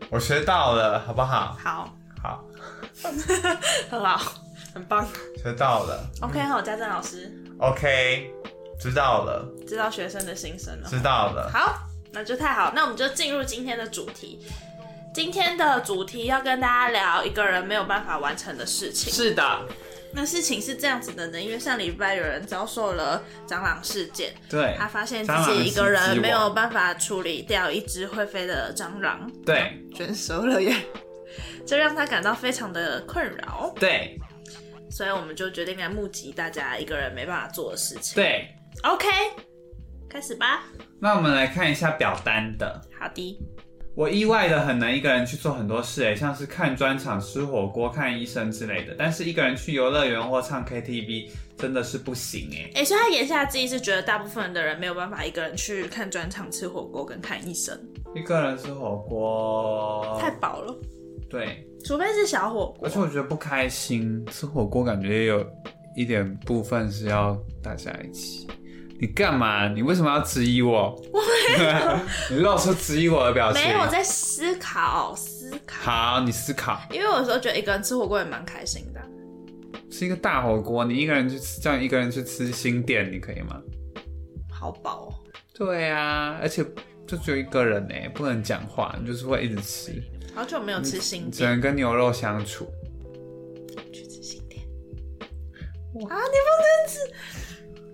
[0.09, 1.57] 我学到了，好不好？
[1.63, 2.45] 好，好，
[3.89, 4.33] 很好，
[4.73, 5.07] 很棒。
[5.41, 6.07] 学到了。
[6.21, 8.31] OK，好，家政老师 OK，
[8.79, 10.89] 知道了，知道学生的心声了。
[10.89, 11.49] 知道了。
[11.51, 11.79] 好，
[12.11, 14.45] 那就太好，那我们就进入今天的主题。
[15.13, 19.11] 今天的主题要跟大家聊一个人没有办法完成的事情。
[19.11, 19.61] 是的，
[20.13, 30.75] 那事情是这样子的呢，因为上礼拜有人遭受了蟑螂事件，对他发现自己一个人没有办法处理掉一只会飞的蟑螂，对卷熟了耶，
[31.67, 34.17] 这让他感到非常的困扰，对
[34.89, 38.15] 所以我们就决定来募集大家一个人没办法做的事情。
[38.15, 38.47] 对。
[38.83, 39.07] ，OK，
[40.09, 40.63] 开始吧。
[40.99, 42.81] 那我们来看一下表单的。
[42.97, 43.37] 好的，
[43.97, 48.93] 我意外的很能一个人去做很多事，诶，像是看专场、吃火锅、看医生之类的。
[48.95, 52.71] 但是一个人去游乐园或唱 KTV 真的是不行诶。
[52.75, 57.75] 哎、所以他言下之意是觉得大部分的人没有办法一个人去看专场、吃火锅跟看医生，
[58.15, 60.79] 一个人吃火锅太饱了，
[61.27, 62.89] 对，除非是小火锅而。
[62.91, 64.23] 且我觉得不开心。
[64.27, 65.43] 吃火锅感觉也有
[65.95, 68.47] 一点部分是要大家一起。
[68.99, 69.67] 你干嘛？
[69.67, 70.99] 你为什么要质疑我？
[71.13, 71.21] 我
[72.31, 73.61] 你露出质疑我的表情。
[73.61, 79.01] 没有，我在思考思考，好，你思考，因为有时候觉得一个人吃火锅也蛮开心的。
[79.91, 83.61] 吃一个大火锅，你一个人去吃，这样一个人去吃新店，你可以吗？
[84.51, 85.13] 好饱哦，
[85.53, 86.65] 对啊，而且
[87.05, 92.67] 就只有一个人呢，不能讲话，你就是会一直吃，好久没有吃新店只，能跟牛肉相处。
[93.93, 94.63] 去吃新店。
[95.93, 96.99] 啊，你不能吃。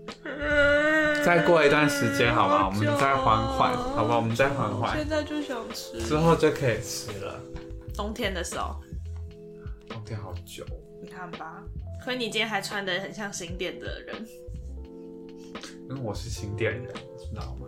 [1.24, 6.02] 再过一段时间，好吧，我们再缓缓，好吧，我们再缓缓，现在就想吃。
[6.04, 7.40] 之后就可以吃了。
[7.96, 8.76] 冬天的时候，
[9.88, 10.66] 冬天好久，
[11.02, 11.62] 你看吧。
[12.04, 14.28] 可你今天还穿的很像新店的人，
[15.90, 17.68] 因为我是新店人，你知道吗？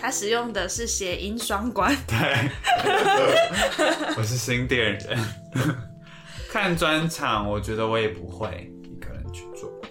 [0.00, 1.92] 他使用的是谐音双关。
[2.06, 2.50] 对，
[4.16, 5.18] 我是新店人。
[6.48, 8.70] 看专场，我觉得我也不会。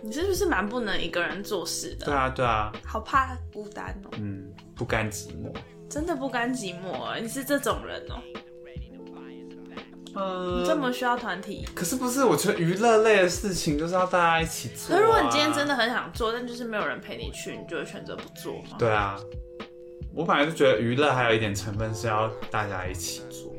[0.06, 2.06] 你是不是蛮不能一个人做事的？
[2.06, 5.52] 对啊，对啊，好怕孤单哦，嗯，不甘寂寞。
[5.90, 8.22] 真的不甘寂寞哎，你是这种人哦，
[10.16, 11.68] 嗯你这么需要团体。
[11.74, 12.24] 可是不是？
[12.24, 14.98] 我觉得娱乐类的事情就是要大家一起做、啊。
[14.98, 18.78] 可是如果你今天真的很想做，但就是没有人陪你去，你就会选择不做吗？
[18.78, 19.20] 对啊，
[20.14, 23.52] 我本来就觉得娱乐还有一点成分是要大家一起做，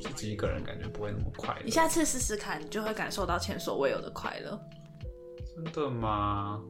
[0.00, 1.60] 自己一个人感觉不会那么快乐。
[1.64, 4.58] 你下次试试看，你就会感受到前所未有的快乐。
[5.56, 6.60] 真的吗？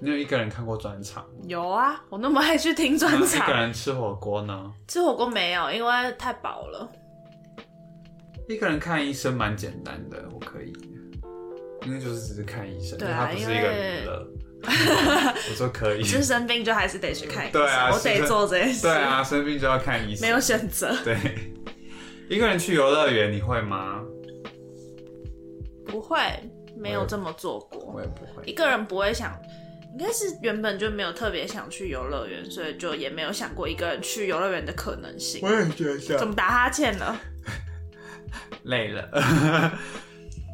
[0.00, 1.30] 你有一个人看过专场吗？
[1.46, 4.72] 有啊，我那么爱去听专场一个，人吃火锅呢？
[4.86, 6.90] 吃火锅没有，因为太饱了。
[8.48, 10.72] 一个人看医生蛮简单的，我可以，
[11.86, 14.28] 因为就是只是看医生，对啊因为它不是一个娱乐。
[15.50, 18.82] 我说可以， 只是生病就还是得去看医生，对啊我得做这件事。
[18.82, 21.16] 对啊，生病就要看医生，没有选择，对。
[22.28, 24.02] 一个人去游乐园，你会吗？
[25.86, 26.18] 不会，
[26.82, 27.80] 没有这么做过。
[27.94, 28.42] 我也不会。
[28.44, 29.40] 一个人不会想，
[29.92, 35.40] 应该是原本就没有特别想去游乐园，所以就也没有想过一个人去游乐园的可能性。
[35.42, 37.20] 我也觉得怎么打哈欠了？
[38.64, 39.08] 累了。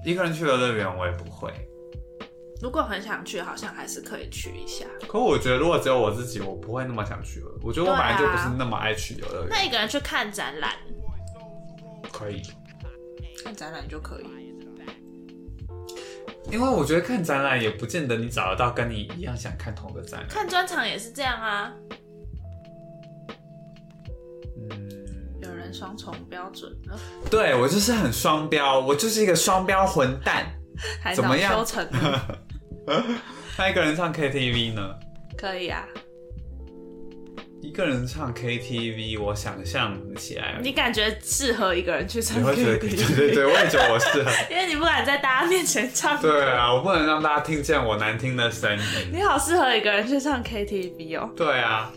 [0.05, 1.53] 一个人去游乐园我也不会，
[2.63, 4.87] 如果很想去，好像还是可以去一下。
[5.07, 7.43] 可我觉得如果只有我自己，我不会那么想去。
[7.63, 9.49] 我觉得我本来就不是那么爱去游乐园。
[9.51, 10.73] 那一个人去看展览，
[12.13, 12.43] 可以，
[13.45, 14.27] 看展览就可以。
[16.51, 20.29] 因为我觉得看展览也不见得你找得到跟你一样想看同个展览。
[20.29, 21.73] 看专场也是这样啊，
[24.71, 24.91] 嗯，
[25.43, 26.99] 有人双重标准了，
[27.31, 30.47] 对我就是很双标，我就是一个双标混蛋。
[31.03, 31.99] 还怎么样恼羞成怒
[33.59, 34.95] 那一个人唱 KTV 呢？
[35.37, 35.85] 可以啊。
[37.61, 42.97] 一个人唱 KTV，我想象起来，你感觉适合一个人去唱你会觉得 KTV？
[43.17, 44.31] 对对对，我也觉得我适合。
[44.51, 46.41] 因为你不敢在大家面前唱歌。
[46.41, 48.83] 对啊，我不能让大家听见我难听的声音。
[49.13, 51.31] 你好适合一个人去唱 KTV 哦。
[51.37, 51.93] 对啊，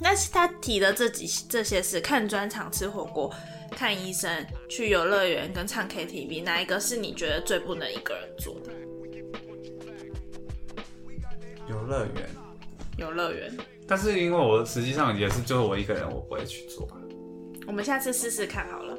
[0.00, 3.32] 那他提的这几这些事，看专场、吃火锅、
[3.70, 8.72] 看医生、去游乐园跟唱 KTV，哪一个是你觉得最不能一个人做的？
[11.68, 12.28] 游乐园。
[12.98, 13.54] 游乐园，
[13.88, 16.88] 但是因为我实际上也是就是我一个人，我不会去做。
[17.66, 18.96] 我们下次试试看好了。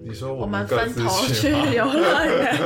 [0.00, 2.56] 你说我们分头去游乐园，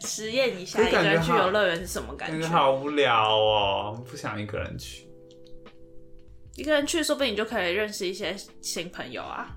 [0.00, 2.52] 实验一下一个人去游乐园是什么感感觉觉。
[2.52, 5.06] 好无聊哦，不想一个人去。
[6.54, 9.54] 一个人去，说不定你就可以认识一些新朋友啊，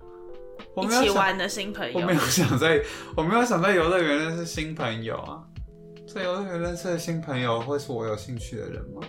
[0.81, 2.13] 一起玩的新朋友我没。
[2.13, 2.81] 有想在，
[3.15, 5.43] 我没有想在游乐园认识新朋友啊。
[6.13, 9.01] 在游乐园认识的新朋友会是我有兴趣的人吗？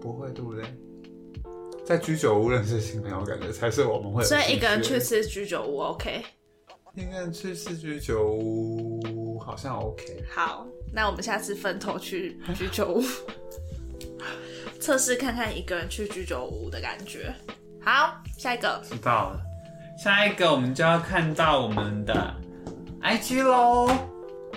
[0.00, 0.64] 不会，对不对？
[1.84, 4.38] 在居酒屋认识的新朋友，感觉才是我们会所。
[4.38, 6.22] 以一个人去吃居酒屋，OK。
[6.94, 10.24] 一个人去吃居酒屋好像 OK。
[10.32, 13.02] 好，那我们下次分头去居酒屋。
[14.80, 17.34] 测试看看一个人去居酒屋的感觉。
[17.82, 19.40] 好，下一个，知道了。
[19.98, 22.32] 下一个我们就要看到我们的
[23.02, 23.88] IG 喽。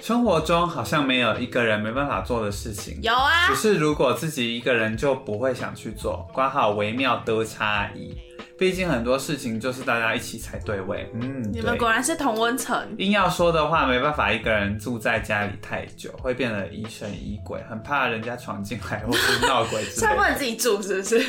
[0.04, 8.14] 生活中好像没有一个人没办法做的事情，有啊只，是如果自己一个人就不会想去做，挂好微妙的差异。
[8.60, 11.10] 毕竟很多事情就是大家一起才对味。
[11.14, 12.94] 嗯，你们果然是同温层。
[12.98, 20.18] 硬要说的话，没办法一个人住在家里太久，会变得疑神疑鬼，很怕人家闯进来或是闹鬼之所以类。
[20.20, 21.20] 不能自己住是不是？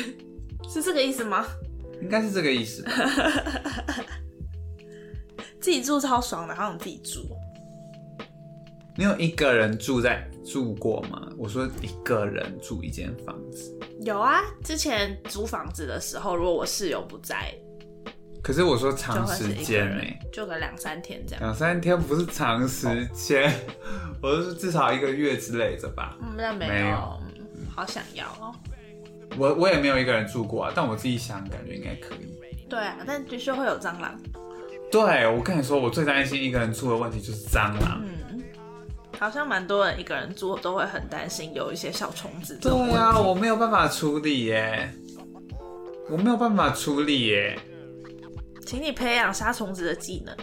[0.67, 1.45] 是这个意思吗？
[2.01, 2.91] 应该是这个意思吧。
[5.61, 7.34] 自己住超爽的，好想自己住。
[8.97, 11.29] 你有一个人住在住过吗？
[11.37, 17.53] 我说一个人住一间房子，有啊，之前租房子的时候，如果我室友不在，
[18.41, 21.43] 可是我说就长时间呢、人，就个两三天这样。
[21.43, 23.53] 两三天不是长时间，
[24.21, 26.17] 我是至少一个月之类的吧。
[26.21, 27.19] 嗯，那没有，
[27.69, 28.55] 好想要哦。
[29.37, 32.33] 我我也没有一个人住过啊，但我自己想，感觉应该可以。
[32.69, 34.17] 对啊，但的确会有蟑螂。
[34.89, 38.01] 对，我跟你说，我最担心一个人住的问题就是蟑螂。
[38.01, 38.15] 嗯，
[39.19, 42.57] 好像蛮多人一个人住都会很担心有一些小虫子。
[42.61, 44.89] 对啊，我没有办法处理耶，
[46.09, 47.59] 我没有办法处理耶，
[48.65, 50.35] 请你培养杀虫子的技能。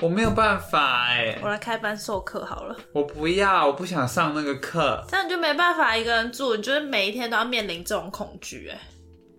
[0.00, 5.00] 我没有办法哎我，来开班授课好了，我不要，我不想上那个课。
[5.08, 8.80] 这样你就没办法一个人住，你就是每一天都要面临这种恐惧，哎，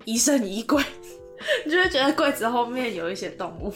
[0.06, 0.82] 疑神疑鬼，
[1.66, 3.74] 你就会觉得柜子后面有一些动物，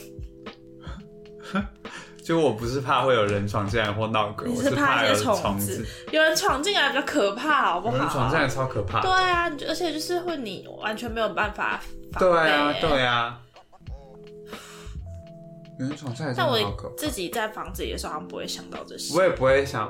[2.28, 7.96] 就我不是怕会有人闯进来或闹鬼，我是怕有些虫虫子，有人闯进来比较可怕，好不好？
[7.96, 9.00] 有人闯进来超可怕。
[9.00, 11.80] 对啊，而且就是会你完全没有办法
[12.12, 13.40] 防对啊，欸对啊。
[15.80, 16.50] 有人闯进来真但。
[16.50, 19.16] 我自己在房子里的时候，好像不会想到这些。
[19.16, 19.90] 我也不会想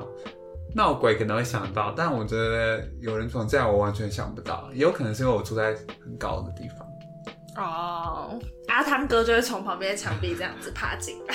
[0.76, 4.70] 闹鬼，可能会想到，但我觉得有人闯进来，我完全想不到。
[4.72, 5.74] 也有可能是因为我住在
[6.04, 6.86] 很高的地方。
[7.56, 11.34] 哦，阿汤哥就会从旁边墙壁这样子爬进来，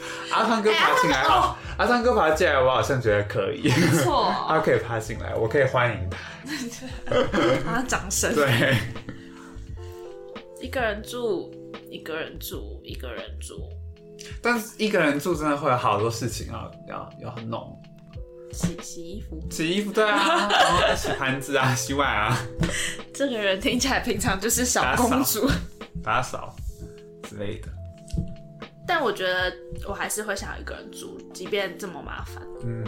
[0.32, 3.62] 阿汤哥爬进来哎哦，阿汤哥爬进来，我好像觉得可以。
[3.62, 6.10] 没错， 他可以爬进来，我可以欢迎
[7.06, 7.14] 他。
[7.64, 8.34] 然后掌声。
[8.34, 8.76] 对，
[10.60, 11.50] 一个人住，
[11.90, 13.68] 一个人住，一个人住，
[14.42, 17.80] 但是一个人住真的会有好多事情要要要弄，
[18.52, 19.40] 洗洗衣服。
[19.50, 22.38] 洗衣服对啊，然后洗盘子啊，洗碗啊，
[23.14, 25.48] 这个人听起来平常就是小公主，
[26.02, 26.54] 打扫
[27.28, 27.68] 之类的。
[28.88, 29.54] 但我觉得
[29.86, 32.82] 我还是会想要一个人住，即便这么麻烦，嗯，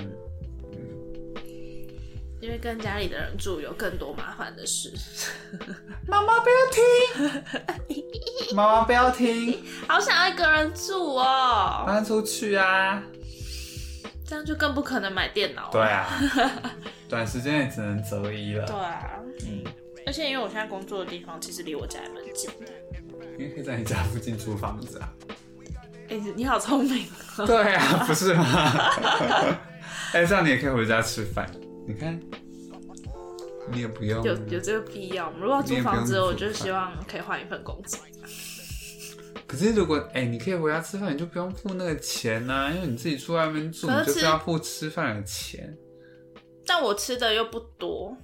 [2.41, 4.91] 因为跟家里的人住有更多麻烦的事。
[6.09, 8.03] 妈妈不要听，
[8.57, 13.03] 妈妈不要听， 好想要一个人住哦，搬出去啊！
[14.27, 15.73] 这样就更不可能买电脑了。
[15.73, 16.09] 对啊，
[17.11, 18.83] 短时间也只能择一了对了。
[18.83, 19.63] 啊，嗯，
[20.07, 22.73] 而且因为我现在工作的地方其实离我家也蛮近的。
[23.39, 25.13] 因为可以在你家附近租房子啊。
[26.11, 27.07] 哎、你好聪明
[27.39, 27.47] 哦！
[27.47, 28.45] 对啊， 不是吗？
[30.13, 31.49] 哎、这样你也可以回家吃饭。
[31.87, 32.19] 你看，
[33.71, 35.37] 你也不用有有这个必要吗？
[35.41, 38.01] 如果要租房子，我就希望可以换一份工作。
[39.47, 45.73] 可是如果哎、你可以回家吃饭，你就不用付那个钱呐、因为你自己住外面住，你就是要付吃饭的钱。
[46.67, 48.17] 但我吃的又不多，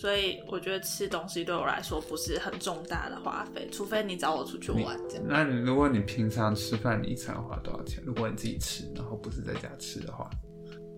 [0.00, 5.24] 所以我觉得吃东西对我来说不是很重大的花费，除非你找我出去玩这样。
[5.26, 8.00] 那你如果你平常吃饭，你一餐花多少钱？
[8.06, 10.30] 如果你自己吃，然后不是在家吃的话，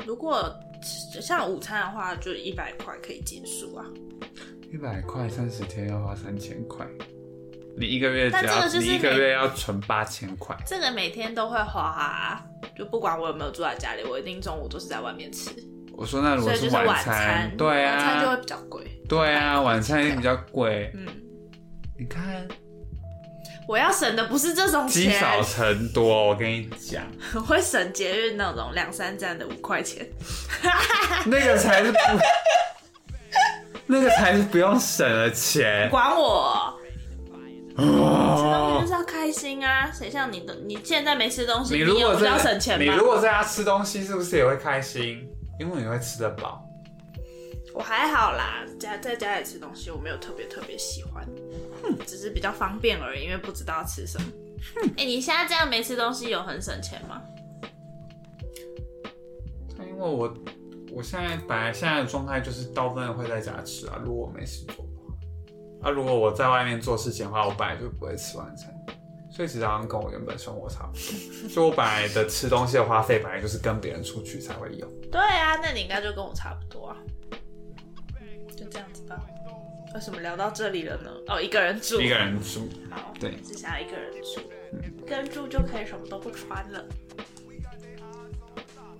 [0.06, 3.86] 如果像午餐的话，就一百块可以结束啊。
[4.70, 6.86] 一百块三十天要花三千块，
[7.78, 10.54] 你一个月这是你一个月要存八千块。
[10.66, 12.44] 这个每天都会花、啊，
[12.76, 15.50] 就不管我有没有住在家里，我一定中午都是在外面吃，
[16.00, 19.02] 我说那如果所以就是晚餐，对啊晚餐就会啊，比较贵。
[19.06, 20.90] 对啊，晚餐一定比较贵。
[20.94, 21.06] 嗯，
[21.98, 22.48] 你看
[23.68, 27.04] 我要省的不是这种积少，成多，我跟你讲，
[27.36, 30.08] 我会省节日那种两三站的五块钱。
[31.26, 31.98] 那个才是不，
[33.84, 35.86] 那个才是不用省的钱。
[35.90, 36.74] 管我，
[37.06, 39.92] 吃东西哦就是要开心啊！
[39.92, 40.54] 谁像你的？
[40.66, 42.82] 你现在没吃东西，你如果在要省钱吗？
[42.82, 45.28] 你如果在家吃东西，是不是也会开心？
[45.60, 46.66] 因为你会吃得饱。
[47.72, 51.24] 我还好啦，家在家里吃东西我没有特别特别喜欢，
[52.04, 54.26] 只是比较方便而已，因为不知道吃什么。
[54.98, 57.22] 哎、你现在这样没吃东西有很省钱吗？
[59.78, 60.34] 因为我
[60.92, 65.88] 我现在本来现在的状态就是大部分会在家吃啊，如果我没事做的话。
[65.88, 68.74] 啊，如果我在外面做事情的话，我本来就不会吃晚餐，
[69.40, 71.48] 所以其实好像跟我原本生活差不多。
[71.48, 74.86] 所以我本来的吃东西的花费，本来就是跟别人出去才会有。
[75.10, 76.96] 对啊，那你应该就跟我差不多啊，
[78.54, 79.18] 就这样子吧。
[79.94, 81.10] 为什么聊到这里了呢？
[81.28, 84.40] 哦，一个人住，一个人住，好，对只想要一个人住，
[85.06, 86.84] 一个人住就可以什么都不穿了。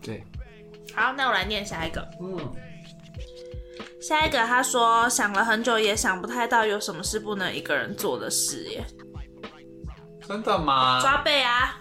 [0.00, 0.24] 对，
[0.94, 2.00] 好，那我来念下一个。
[2.18, 2.56] 嗯，
[4.00, 8.82] 下一个，他说想了很久也想不太到有什么是不能一个人做的事耶。
[10.30, 11.00] 真的吗？
[11.02, 11.74] 抓背啊，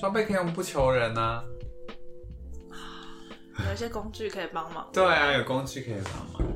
[0.00, 1.44] 装备可以用不求人啊。
[3.68, 4.90] 有一些工具可以帮忙。
[4.92, 6.52] 对啊，有工具可以帮忙。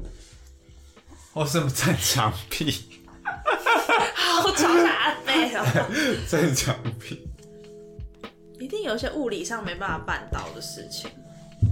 [1.32, 3.04] 或是站墙壁，
[4.16, 5.64] 好吵下阿背哦，
[6.28, 7.24] 站墙壁，
[8.58, 11.08] 一定有一些物理上没办法办到的事情。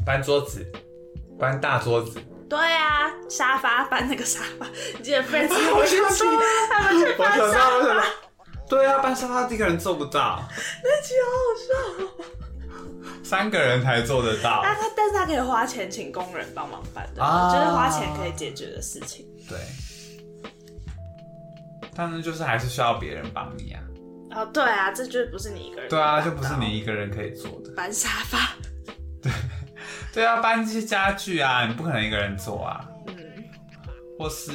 [0.05, 0.65] 搬桌子，
[1.41, 2.21] 搬大桌子。
[2.49, 5.97] 对啊，沙发搬那个沙发，你记得 Friends 有一集
[6.71, 8.05] 他们去我搬沙发，到，
[8.69, 10.43] 对啊，搬沙发一个人做不到，
[10.83, 12.09] 那集好好笑哦。
[13.23, 14.61] 三个人才做得到。
[14.63, 19.27] 但他但是他可以花钱请工人帮忙搬的，啊就是花钱可以解决的事情。
[19.49, 19.59] 对，
[21.95, 23.83] 但是就是还是需要别人帮你啊。
[24.33, 25.89] 哦，对啊，这就不是你一个人。
[25.89, 27.73] 对啊，就不是你一个人可以做的。
[27.75, 28.55] 搬沙发。
[30.13, 32.87] 对啊，搬这些家具啊，你不可能一个人做啊。
[33.07, 33.17] 嗯，
[34.19, 34.53] 或是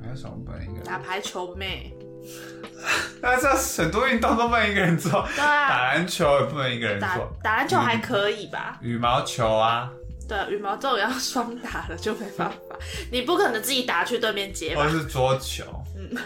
[0.00, 0.84] 还有什么不能一个人？
[0.84, 1.94] 打排球妹。
[3.22, 8.78] 那这很多运动都不能一个人做，对啊，打篮球也不能一个人打做，打篮球还可以吧？
[8.80, 9.90] 羽毛球啊，
[10.28, 12.56] 对，羽毛这种要双打了就没办法，
[13.12, 14.88] 你不可能自己打去对面接吧或？
[14.90, 15.64] 是桌球。
[15.96, 16.16] 嗯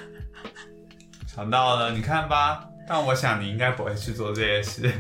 [1.27, 2.69] 想到了，你看吧。
[2.87, 4.83] 但我想你应该不会去做这些事。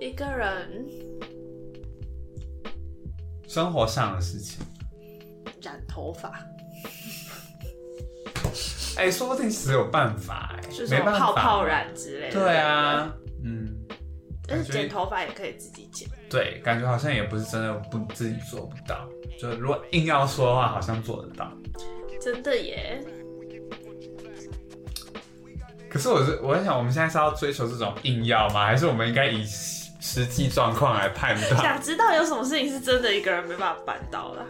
[0.00, 0.86] 一个人
[3.48, 4.60] 生活上的事情，
[5.60, 6.32] 染头发，
[8.96, 11.64] 哎、说不定其实有办法、哎，就是泡泡。
[11.64, 12.40] 染之类的。
[12.40, 13.12] 对，啊，
[13.44, 13.68] 嗯，
[14.46, 16.08] 但是剪头发也可以自己剪。
[16.28, 19.08] 对，感觉好像也不是真的不自己做不到。
[19.40, 21.52] 就如果硬要说的话，好像做得到。
[22.20, 23.00] 真的耶，
[25.88, 28.66] 可是我是我在想，我们现在是要追求这种硬要吗？
[28.66, 31.62] 还是我们应该以实际状况来判断？
[31.62, 34.44] 想知道有什么事情是真的一个人没办法办到的？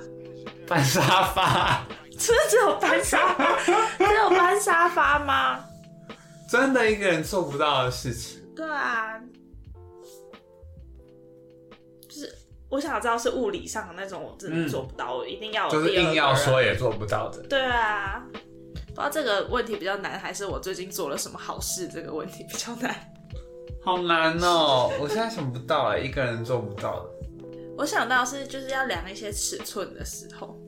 [0.67, 1.87] 搬沙发，
[2.19, 3.57] 只有搬沙发？
[3.99, 5.65] 只有搬沙发吗？
[6.51, 8.43] 真的一个人做不到的事情。
[8.57, 9.21] 对啊，
[12.09, 12.35] 就是
[12.69, 17.43] 我想知道是物理上的那种，我真的做不到，我一定要有就是硬要说也做不到的。
[17.45, 18.25] 对啊，
[18.89, 22.95] 不知道这个问题比较难，还是我最近做了什么好事这个问题比较难。
[23.85, 27.11] 好难哦，我现在想不到哎，一个人做不到的。
[27.77, 30.59] 我想到是就是要量一些尺寸的时候，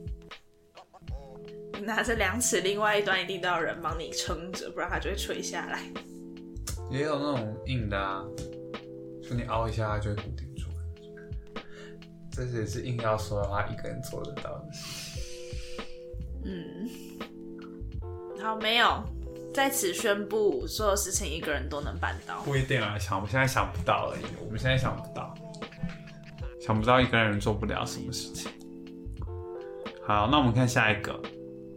[1.79, 5.81] 拿着量尺，另外一端一定都要有人帮你撑着，不然它就会垂下来。
[6.89, 8.23] 也有那种硬的啊，
[9.23, 10.67] 就你凹一下，它就会固定住
[11.55, 11.63] 来。
[12.31, 15.19] 这也是硬要说的话，一个人做得到的事。
[16.43, 16.89] 嗯，
[18.41, 19.03] 好，没有
[19.53, 22.41] 在此宣布，所有事情一个人都能办到。
[22.43, 25.33] 不一定啊，想我们现在想不到而已，我们现在想不到，
[26.59, 28.51] 想不到一个人做不了什么事情。
[30.03, 31.17] 好，那我们看下一个。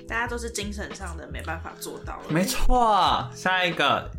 [0.09, 2.25] 大家都是精神上的没办法做到了。
[2.29, 4.11] 没错，下一个，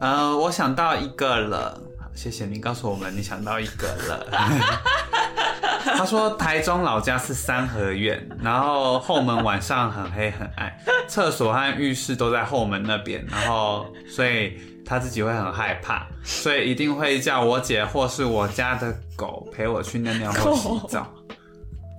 [0.00, 4.26] 呃，我想到一个了，好谢谢你告诉我们你想到一个了。
[5.84, 10.72] 他说台中老家是三合院，然后后门晚上很黑很暗，
[11.08, 21.06] 厕所和浴室都在后门那边，然后所以他自己会很害怕，所以一定会叫我姐或是我家的狗陪我去尿尿或洗澡。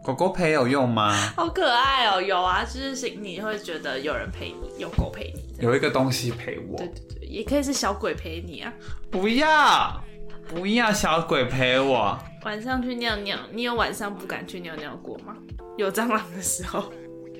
[0.04, 1.16] 狗狗陪有用吗？
[1.36, 6.78] 好可爱哦，有啊，就是你会觉得有人陪你，有狗陪你，有一个东西陪我。
[6.78, 8.74] 对对对，也可以是小鬼陪你啊。
[9.10, 10.04] 不要，
[10.48, 12.20] 不要小鬼陪我。
[12.44, 15.38] 晚上去尿尿，你有晚上不敢去尿尿过吗？
[15.78, 16.92] 有蟑螂的时候，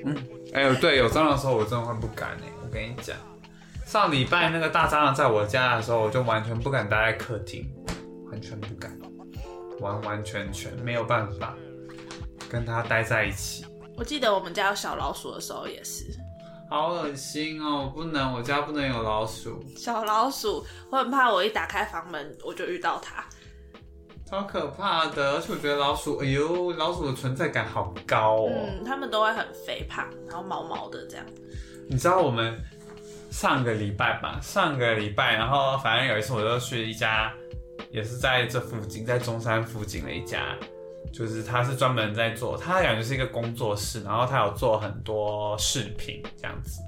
[0.06, 0.16] 嗯
[0.54, 3.18] 哎呦，对，有蟑螂的时候我真的会不敢哎、我跟你讲，
[3.86, 7.70] 上礼拜那个大蟑螂在我家的时候，我就完全不敢待在客厅，
[8.32, 8.98] 完全不敢，
[9.82, 11.54] 完完全全没有办法
[12.54, 13.66] 跟它待在一起，
[13.98, 16.06] 我记得我们家有小老鼠的时候也是。
[16.70, 17.92] 好恶心哦！
[17.94, 23.26] 不能，我家不能有老鼠，小老鼠，我很怕我一打开房门我就遇到它。
[24.26, 25.34] 超可怕的。
[25.34, 28.52] 而且我觉得老鼠，哎呦，老鼠的存在感好高哦。
[28.52, 31.26] 嗯，它们都会很肥胖，然后毛毛的这样。
[31.90, 32.60] 你知道我们
[33.32, 37.32] 上个礼拜吧，上个礼拜，然后反正有一次我就去一家，
[37.92, 40.58] 也是在这附近，在中山附近的一家，
[41.12, 46.82] 就是他是专门在做，他感觉是一个工作室，然后他有做很多视频这样子，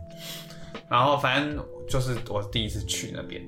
[0.89, 3.43] 然后反正就是我第一次去那边，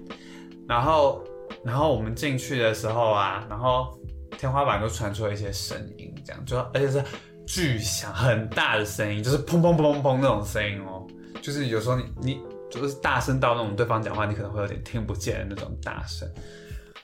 [0.68, 1.24] 然后
[1.64, 3.98] 然后我们进去的时候啊，然后
[4.38, 7.04] 天花板都传出了一些声音，这样就而且是
[7.46, 11.08] 巨响很大的声音，就是砰砰砰砰砰那种声音哦，
[11.42, 16.30] 就是有时候你你就是大声到那种对方讲话你可能会有点听不见的那种大声。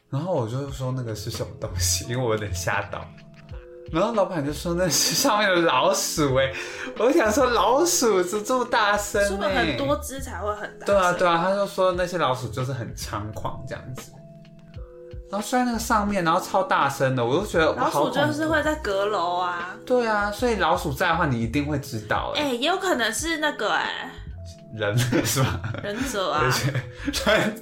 [0.10, 3.04] 然后我就说那个是什么东西，因为我有点吓到。
[3.94, 6.52] 然后老板就说那是上面有老鼠哎，
[6.98, 10.86] 我想说老鼠是这么大声是不是哎，很多只才会很大？
[10.88, 14.12] 对啊，对啊，他就说那些老鼠就是很猖狂这样子，
[15.30, 19.76] 然后睡在那个上面，然后超大声的，我都觉得老鼠就是会在阁楼啊。
[19.86, 24.10] 对啊，所以老鼠在的话，你一定会知道哎、哎、也有可能是那个哎、
[24.74, 25.62] 人 是吧？
[25.84, 26.52] 忍者啊而。
[27.14, 27.56] 且人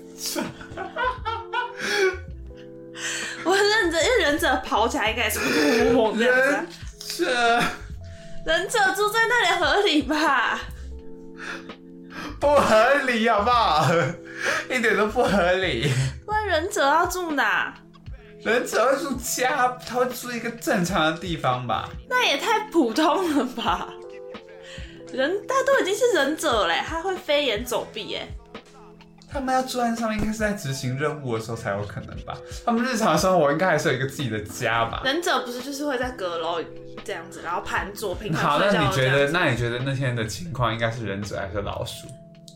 [3.46, 6.66] 我忍者，因为忍者跑起来应该也是砰砰砰这样
[7.00, 7.64] 子、啊。
[8.44, 10.60] 这忍者住在那里合理吧？
[12.40, 13.92] 不合理好不好？
[14.70, 15.92] 一点都不合理。
[16.26, 17.74] 不然忍者要住哪？
[18.44, 21.88] 忍者会住家，他会住一个正常的地方吧？
[22.10, 23.90] 那也太普通了吧？
[25.14, 28.28] 人他都已经是忍者嘞，他会飞檐走壁哎。
[29.32, 32.38] 他们要住在上面，应该是在执行任务的时候才有可能吧？
[32.66, 35.02] 他们日常生活应该还是有一个自己的家吧？
[35.06, 36.62] 忍者不是就是会在阁楼
[37.06, 39.32] 这样子，然后盘坐平好，那你觉得。
[39.32, 42.08] 那你觉得那天的情况应该是忍者还是老鼠？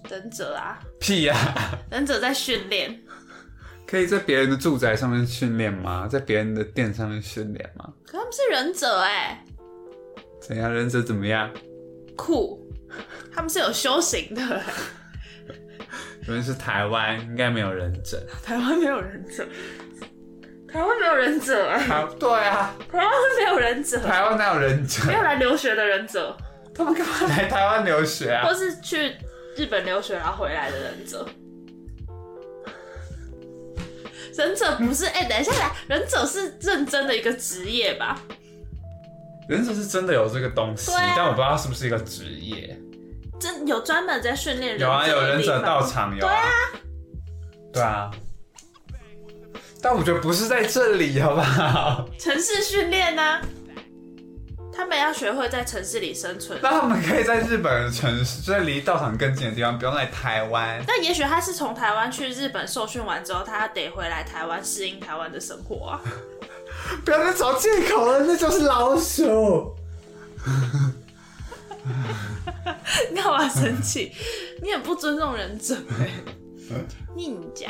[0.09, 1.35] 忍者啊，屁呀、
[1.89, 3.01] 忍者在训练，
[3.87, 6.07] 可以在别人的住宅上面训练吗？
[6.07, 7.89] 在别人的店上面训练吗？
[8.05, 9.43] 可他们是忍者哎，
[10.41, 10.71] 怎样？
[10.71, 11.49] 忍者怎么样？
[12.15, 12.61] 酷，
[13.33, 14.63] 他们是有修行的欸。
[16.27, 18.21] 因为是台湾，应该没有忍者。
[18.43, 19.45] 台湾没有忍者，
[20.67, 25.13] 台湾没有忍者啊，台对啊，台湾没有忍者，台湾哪有忍者没？
[25.13, 26.35] 有来留学的忍者，
[26.73, 28.53] 他们干嘛来台湾留学啊或？
[28.53, 29.15] 是去
[29.55, 31.27] 日本留学然后回来的忍者。
[34.37, 38.19] 忍者不是哎、等一下来，忍者是认真的一个职业吧？
[39.47, 42.77] 忍者是真的有这个东西，啊但我不知道是不是一个职业。
[43.39, 46.43] 真有专门在训练有啊，有忍者的地方道场，有啊，
[47.73, 48.11] 对啊。
[49.81, 52.09] 但我觉得不是在这里，好不好？
[52.17, 53.41] 城市训练呢？
[54.77, 56.59] 他们要学会在城市里生存。
[56.61, 60.83] 那他们可以在日本的城市，就在离道场更近的地方，不用来台湾。
[60.85, 66.01] 但也许他是从台湾去日本受训完之后，他得回来台湾适应台湾的生活啊。
[67.05, 69.73] 不要再找借口了，那就是老鼠。
[73.09, 74.11] 你 干嘛生气？
[74.61, 76.09] 你很不尊重忍者哎、
[77.15, 77.69] 宁家，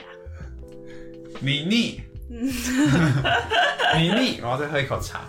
[1.40, 5.28] 你腻， 你腻，然后再喝一口茶。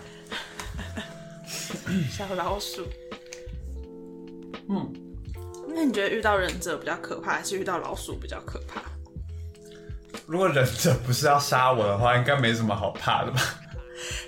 [2.11, 2.85] 小老鼠。
[4.69, 4.93] 嗯，
[5.73, 8.81] 那你觉得遇到忍者比较可怕，还是遇到老鼠比较可怕？
[10.25, 13.41] 如果忍者不是要杀我的话，应该没什么好怕的吧？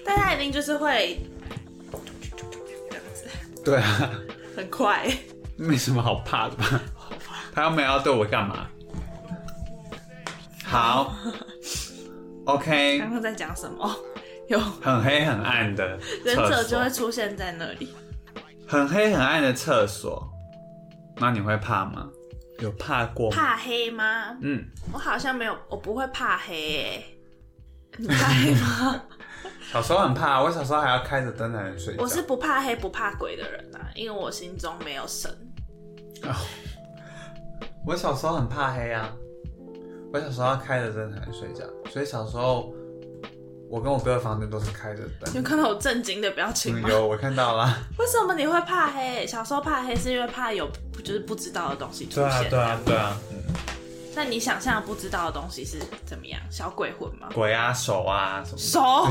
[0.06, 1.20] 但他一定就是会
[3.64, 4.12] 对啊，
[4.56, 5.06] 很快。
[5.60, 6.82] 没什么好怕的吧？
[7.54, 8.68] 他又没有要对我干嘛？
[10.64, 11.16] 好
[12.46, 13.96] ，OK，刚刚在讲什么？
[14.48, 17.94] 有很黑很暗的忍者就会，出现在那里。
[18.68, 20.28] 很黑很暗的厕所，
[21.18, 22.10] 那你会怕吗？
[22.60, 23.36] 有怕过吗？
[23.36, 24.38] 怕黑吗？
[24.42, 27.16] 嗯，我好像没有，我不会怕黑、欸。
[27.98, 29.02] 你怕黑吗？
[29.72, 32.02] 小时候很怕，我小时候还要开着灯才能睡觉。
[32.02, 35.32] 我是不怕黑不怕鬼的人啊，因为我心中没有神。
[37.86, 39.12] 我小时候很怕黑啊，
[40.14, 42.74] 我小时候要开着灯才能睡觉，所以小时候
[43.70, 45.32] 我跟我哥的房间都是开着灯。
[45.34, 46.90] 你有看到我震惊的表情嗯，吗？
[46.90, 47.66] 有我看到了。
[47.98, 49.26] 为什么你会怕黑？
[49.26, 50.70] 小时候怕黑是因为怕有
[51.04, 52.50] 就是不知道的东西出对啊，现。
[52.50, 53.38] 对啊，对啊，嗯，
[54.16, 56.40] 那你想象不知道的东西是怎么样？
[56.52, 57.30] 小鬼魂吗？
[57.34, 58.58] 鬼啊、手啊什么。
[58.58, 59.08] 手？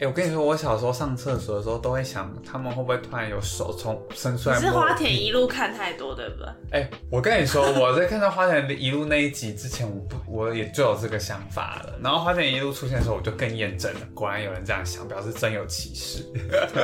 [0.00, 6.48] 哎、我跟你说，我小时候上厕所的时候都会想，他们会不会突然有手从伸出你是来摸我花田一路看太多，对不对？
[6.80, 11.98] 哎、我跟你说，我在看到花田一路那一集之前，我不我也就有这个想法了。
[12.02, 16.24] 然后花田一路出现的时候，我就更验证了，果然有人这样想，表示真有其事。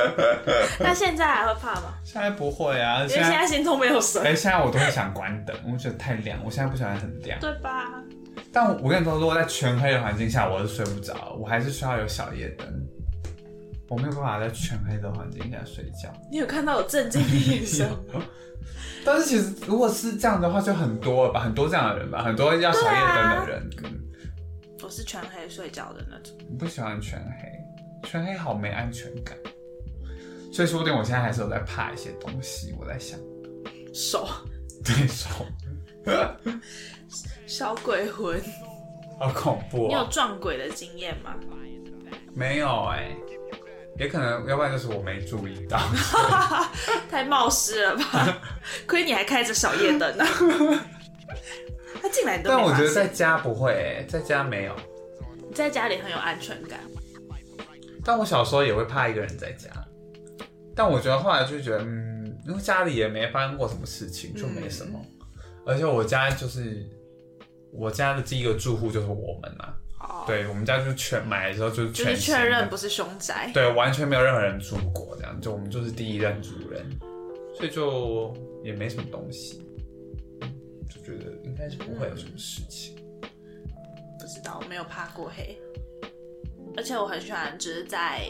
[0.79, 1.93] 那现在还会怕吗？
[2.03, 7.39] 现在不会啊，因为现在心中没有神，哎、现在我都会想关灯，我觉得太亮，我现在不喜欢很亮。
[7.39, 8.01] 对吧？
[8.51, 12.67] 但我我跟你说，如果在全黑的环境下，我是睡不着，我还是需要有小夜灯。
[13.89, 16.11] 我没有办法在全黑的环境下睡觉。
[16.31, 18.23] 你有看到我震惊的眼神吗？
[19.03, 23.69] 但是其实如果是这样的话，就很多了吧，很多这样的人吧，很多要小夜灯的人。
[23.83, 23.99] 嗯，
[24.83, 26.33] 我是全黑睡觉的那种。
[26.49, 29.35] 我不喜欢全黑，全黑好没安全感。
[30.53, 33.19] 所以说不定我现在还是有在怕一些东西，我在想，
[33.93, 34.27] 手
[34.85, 35.27] 对手，
[37.45, 38.41] 小鬼魂，
[39.19, 40.07] 好恐怖你有哦！
[40.09, 41.35] 撞鬼的经验吗？
[42.33, 43.11] 没有哎、
[43.99, 45.77] 也可能，要不然就是我没注意到。
[47.11, 48.41] 太冒失了吧？
[48.87, 50.25] 亏你还开着小夜灯呢、
[52.01, 54.75] 他进来但我觉得在家不会哎、在家没有。
[55.49, 56.79] 你在家里很有安全感。
[58.03, 59.69] 但我小时候也会怕一个人在家，
[60.73, 64.99] 但我觉得后来就觉得，嗯，因为家里也没发生过什么事情，就没什么。
[65.03, 65.20] 嗯
[65.65, 66.85] 而且我家就是
[67.71, 73.51] 我家的第一个住户就是我们啊，哦，对我们家就全买的时候就是就是全确认不是凶宅。
[73.53, 76.85] 对，完全没有任何人住过，这样就我们就是第一任主人，
[77.55, 78.33] 所以就
[78.63, 79.61] 也没什么东西，
[80.89, 82.95] 就觉得应该是不会有什么事情。
[84.19, 85.59] 不知道，我没有怕过黑，
[86.77, 88.21] 而且我很喜欢就是在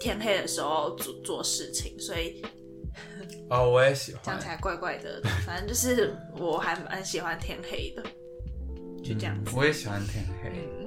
[0.00, 2.42] 天黑的时候做做事情，所以
[3.50, 5.22] 哦，我也喜欢讲起，来怪怪的。
[5.46, 8.02] 反正就是我还蛮喜欢天黑的，
[9.02, 9.50] 就这样子。
[9.50, 10.50] 嗯我也喜欢天黑。
[10.50, 10.86] 嗯，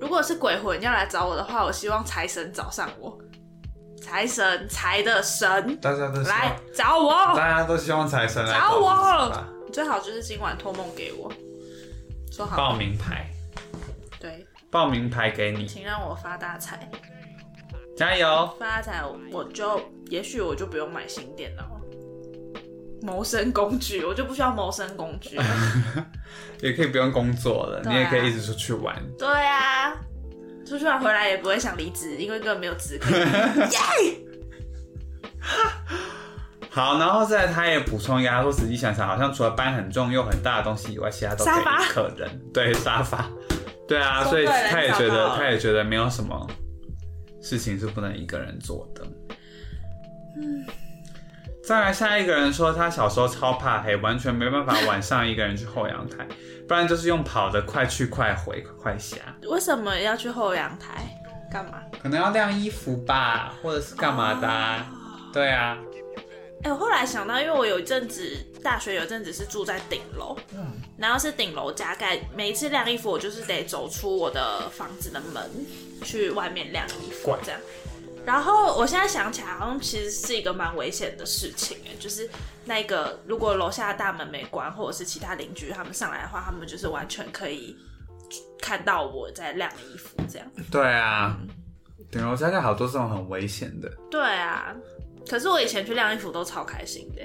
[0.00, 3.18] 如果是鬼魂要来找我的话，我希望财神找上我。
[4.00, 7.12] 财神，财的神，大家都希来，找我。
[7.36, 11.30] 大家都希望财神来找我最好就是今晚托梦给我，
[12.32, 12.56] 说好。
[12.56, 13.28] 报名牌，
[14.18, 16.88] 对，报名牌给你，请让我发大财。
[17.96, 18.56] 加油！
[18.58, 19.02] 发大财，
[19.32, 19.78] 我就
[20.10, 21.80] 也许我就不用买新电脑了。
[23.00, 25.38] 谋生工具，我就不需要谋生工具。
[26.60, 28.96] 也可以不用工作了，啊你也可以一直出去玩。
[29.16, 29.94] 对啊，
[30.66, 33.06] 出去玩回来也不会想离职，因为根本没有资格。
[33.16, 33.20] 耶！
[36.70, 42.40] 好，然后再他也补充一下，他说仔细想想，好像除了搬很重又很大的东西以外，其他都可以沙发客人。
[42.52, 43.30] 对，沙发。
[43.86, 46.46] 对啊，所以他也觉得他也觉得没有什么
[47.40, 49.06] 事情是不能一个人做的。
[50.40, 50.66] 嗯，
[51.62, 56.26] 再来下一个人说，他小时候超怕黑，完全没办法晚上一个人去后阳台，
[56.68, 59.16] 不然就是用跑的快去快回快下，
[59.50, 61.02] 为什么要去后阳台？
[61.50, 61.82] 干嘛？
[62.02, 64.86] 可能要晾衣服吧，或者是干嘛的啊、
[65.32, 65.78] 对啊，
[66.62, 75.42] 哎、我后来想到，因为我有一阵子大学有一阵子是住在顶楼，嗯然后是顶楼加盖，每一次晾衣服我就是得走出我的房子的门
[76.04, 77.60] 去外面晾衣服这样。
[78.28, 82.28] 然后我现在想起来，好像其实是一个蛮危险的事情哎，就是
[82.66, 87.74] 那个如果楼下大门没关，或者是其他邻居他们上来的话，他们就是完全可以
[88.60, 90.46] 看到我在晾衣服这样。
[90.70, 91.38] 对啊，
[92.10, 93.90] 顶楼加盖好多这种很危险的。
[94.10, 94.76] 对啊，
[95.26, 97.22] 可是我以前去晾衣服都超开心的，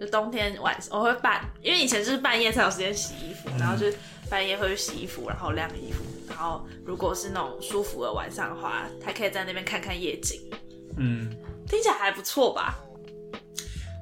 [0.00, 3.86] 就冬天晚上我会半，因为以前就是半夜才有时间洗衣服，然后就
[4.28, 10.50] 半夜会去洗衣服，然后晾衣服，然后如果是那种舒服的晚上的话，还可以在那边看看夜景，
[10.96, 11.30] 嗯，
[11.66, 12.78] 听起来还不错吧？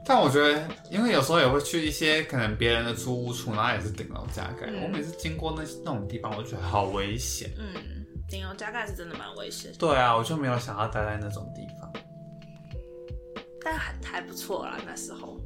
[0.09, 4.67] 但我觉得，因为有时候也会去一些可能别人的租屋处，然后也是顶楼加盖。
[4.69, 7.51] 嗯我每次经过那那种地方，我就觉得好危险。
[7.59, 11.93] 嗯，顶楼加盖是真的蛮危险，对啊，我就没有想要待在那种地方。
[13.65, 15.41] 但还还不错啦，那时候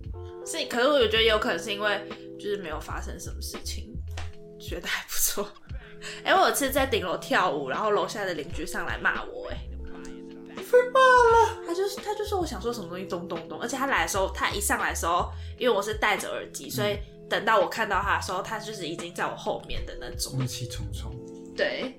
[0.45, 2.07] 是，可是我觉得有可能是因为
[2.39, 3.91] 就是没有发生什么事情，
[4.61, 5.49] 觉得还不错。
[6.25, 9.57] 哎、我有次在顶楼跳舞，然后楼下的邻居上来骂我、哎，
[10.57, 11.63] 被骂了。
[11.67, 16.99] 他就是他就说我想说什么东西咚咚咚，而且他来的时候，他一上来的时候，因为我是戴着耳机，所以
[17.29, 20.39] 等到我看到他的时候，他就是已经在我后面的那种。
[20.39, 21.15] 怒气冲冲，
[21.57, 21.95] 对，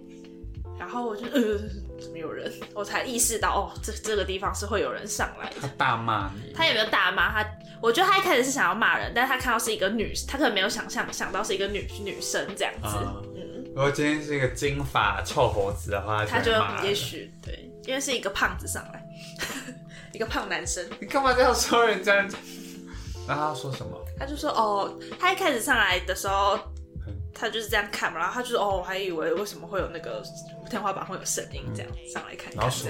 [0.79, 1.59] 然后我就呃，
[1.99, 2.51] 怎么有人？
[2.73, 5.55] 我才意识到哦，这这个地方是会有人上来的。
[5.61, 6.53] 他大骂你。
[6.53, 7.49] 他有没有大骂他？
[7.81, 16.51] 我觉得他一开始是想要骂人，但是他看到是一个女，他可能没有想象想到是一个女女生这样子，啊嗯，如果今天是一个金发臭猴子的话，他就
[16.84, 19.03] 也许对，因为是一个胖子上来，
[20.13, 22.28] 一个胖男生，你干嘛这样说人家？
[23.28, 23.97] 那他要说什么？
[24.19, 26.59] 他就说哦，他一开始上来的时候
[27.07, 30.22] 嗯，他就是这样看嘛，然后他就说哦，我还以为为什么会有那个
[30.69, 32.88] 天花板会有声音这样上来看老鼠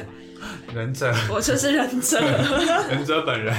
[0.74, 2.20] 忍者， 我就是忍者。
[2.90, 3.54] 忍者本人。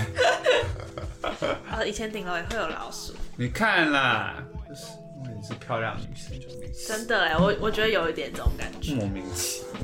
[1.70, 4.42] 呃，以前顶楼也会有老鼠，你看啦，
[5.24, 6.88] 就是漂亮女生就没事。
[6.88, 8.94] 真的哎，我我觉得有一点这种感觉。
[8.94, 9.80] 莫名其妙。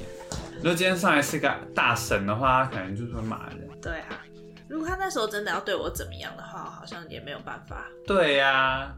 [0.57, 3.69] 如果今天上来是个大神的话，他可能就是会骂人。
[3.81, 4.25] 对啊，
[4.69, 8.93] 如果他那时候真的要对我怎么样的话，好像也没有办法，对呀、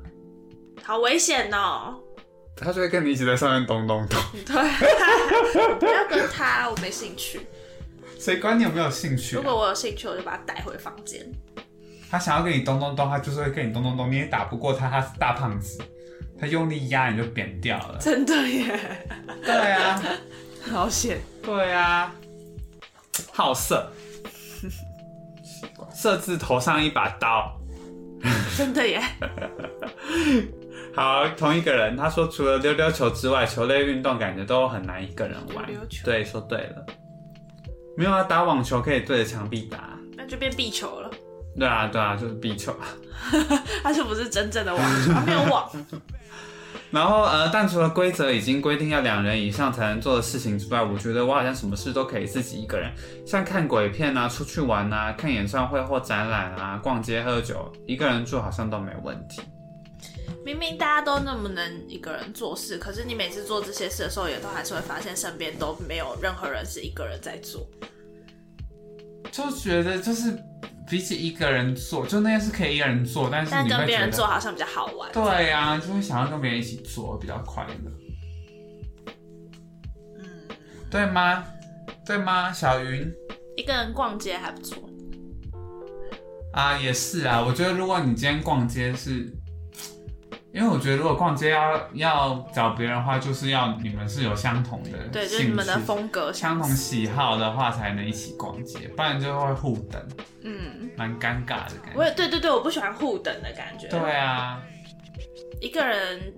[0.82, 2.01] 好危险哦。
[2.57, 4.18] 他就会跟你一起在上面咚咚咚。
[4.45, 7.47] 对，我不要跟他，我没兴趣。
[8.18, 9.55] 谁管你有没有兴趣、如果啊？
[9.57, 11.26] 我有兴趣，我就把他带回房间。
[12.11, 15.78] 他想要跟你咚咚咚，他就是会跟你咚咚咚，你也打不过他，他是大胖子，
[16.38, 17.98] 他用力压你就扁掉了。
[17.98, 18.80] 真的耶，
[19.42, 20.02] 对啊，
[20.70, 21.18] 好险。
[21.42, 22.14] 对啊，
[23.32, 23.90] 好色，
[25.42, 27.56] 奇怪，色字头上一把刀。
[28.56, 29.00] 真的耶，
[30.94, 35.66] 好，同一个人，他说除了溜溜球之外，球类运动感觉都很难一个人玩。
[35.66, 36.84] 溜溜球对，说对了。
[37.96, 39.98] 没有啊，打网球可以对着墙壁打。
[40.16, 40.99] 那就变壁球了，
[41.59, 42.74] 对啊，对啊，就是壁球。
[43.82, 45.70] 它就不是真正的网球，它没有网。
[46.90, 52.90] 然后呃，但除了规则已经规定要两人以上才能做的事情之外，我觉得我好像什么事都可以自己一个人，
[53.24, 59.40] 像看鬼片啊、出去玩啊、看演唱会或展览啊、逛街喝酒，一个人做好像都没问题。
[60.44, 67.64] 明明大家都那么能一个人做事，可是你每次做这些事的时候，也都还是会发现身边都没有任何人是一个人在做。
[69.31, 70.37] 就觉得就是
[70.89, 75.11] 比起一个人做，就那些是可以一个人做，但是但跟别人做好像比较好玩。
[75.12, 77.91] 对呀、就会想要跟别人一起做，比较快乐，
[80.18, 80.24] 嗯，
[80.91, 81.45] 对吗？
[82.05, 82.53] 对吗？
[82.53, 83.09] 小云
[83.57, 84.83] 一个人逛街还不错。
[86.53, 87.41] 啊，也是啊。
[87.41, 89.33] 我觉得如果你今天逛街是，
[90.53, 96.68] 因为我觉得如果逛街要要找别人的话，就是要你们是有相同的对，就是你们的趣风格相同。
[96.68, 100.09] 喜好的话，才能一起逛街，不然就会互等，
[100.42, 102.09] 嗯，蛮尴尬的感我觉。
[102.09, 103.86] 也对对对，我不喜欢互等的感觉。
[103.88, 104.61] 对啊，
[105.61, 106.34] 一个人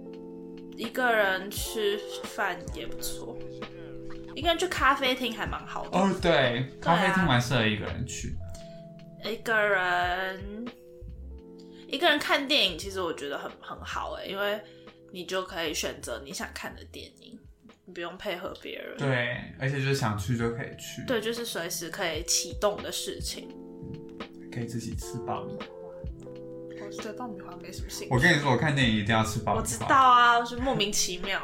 [0.77, 3.39] 一个人吃饭也不错，
[4.35, 5.99] 一个人去咖啡厅还蛮好的。
[5.99, 8.37] 哦对，咖啡厅蛮适合一个人去。
[9.25, 10.67] 一个人
[11.93, 14.59] 一个人看电影，其实我觉得很很好哎，因为
[15.13, 17.39] 你就可以选择你想看的电影，
[17.85, 18.97] 你不用配合别人。
[18.97, 23.47] 对，而且就是想去就可以去，对，就是随时可以启动的事情。
[24.51, 25.67] 可以自己吃爆米花。
[26.85, 28.15] 我是对爆米花没什么兴趣。
[28.15, 29.63] 我跟你说，我看电影一定要吃爆米花。
[29.63, 31.41] 我知道啊，就莫名其妙，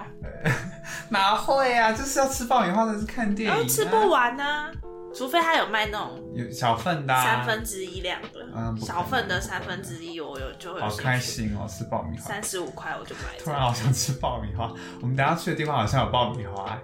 [1.11, 1.93] 哪会啊？
[1.93, 4.73] 就是要吃爆米花的是看电影、啊，然后吃不完呢、
[5.15, 12.25] 除非他有卖那种有小份的、啊，三分之一量的，嗯不可能小份的三分之一，我有就会好开心哦，吃爆米花。
[12.25, 16.81] 三十五块我就买突然好想吃爆米花，我们等下去的地方好像有爆米花、欸，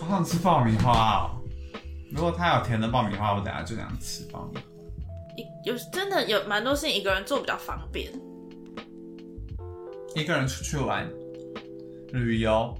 [0.00, 1.42] 好想吃爆米花哦。
[2.12, 4.62] 如果他有甜的爆米花，我等下就想吃爆米花。
[5.36, 8.12] 一有真的有蛮多事情一个人做比较方便，
[10.14, 11.10] 一个人出去玩、
[12.12, 12.72] 旅游，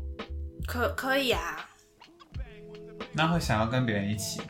[0.69, 1.69] 可可以啊，
[3.13, 4.47] 那会想要跟别人一起吗？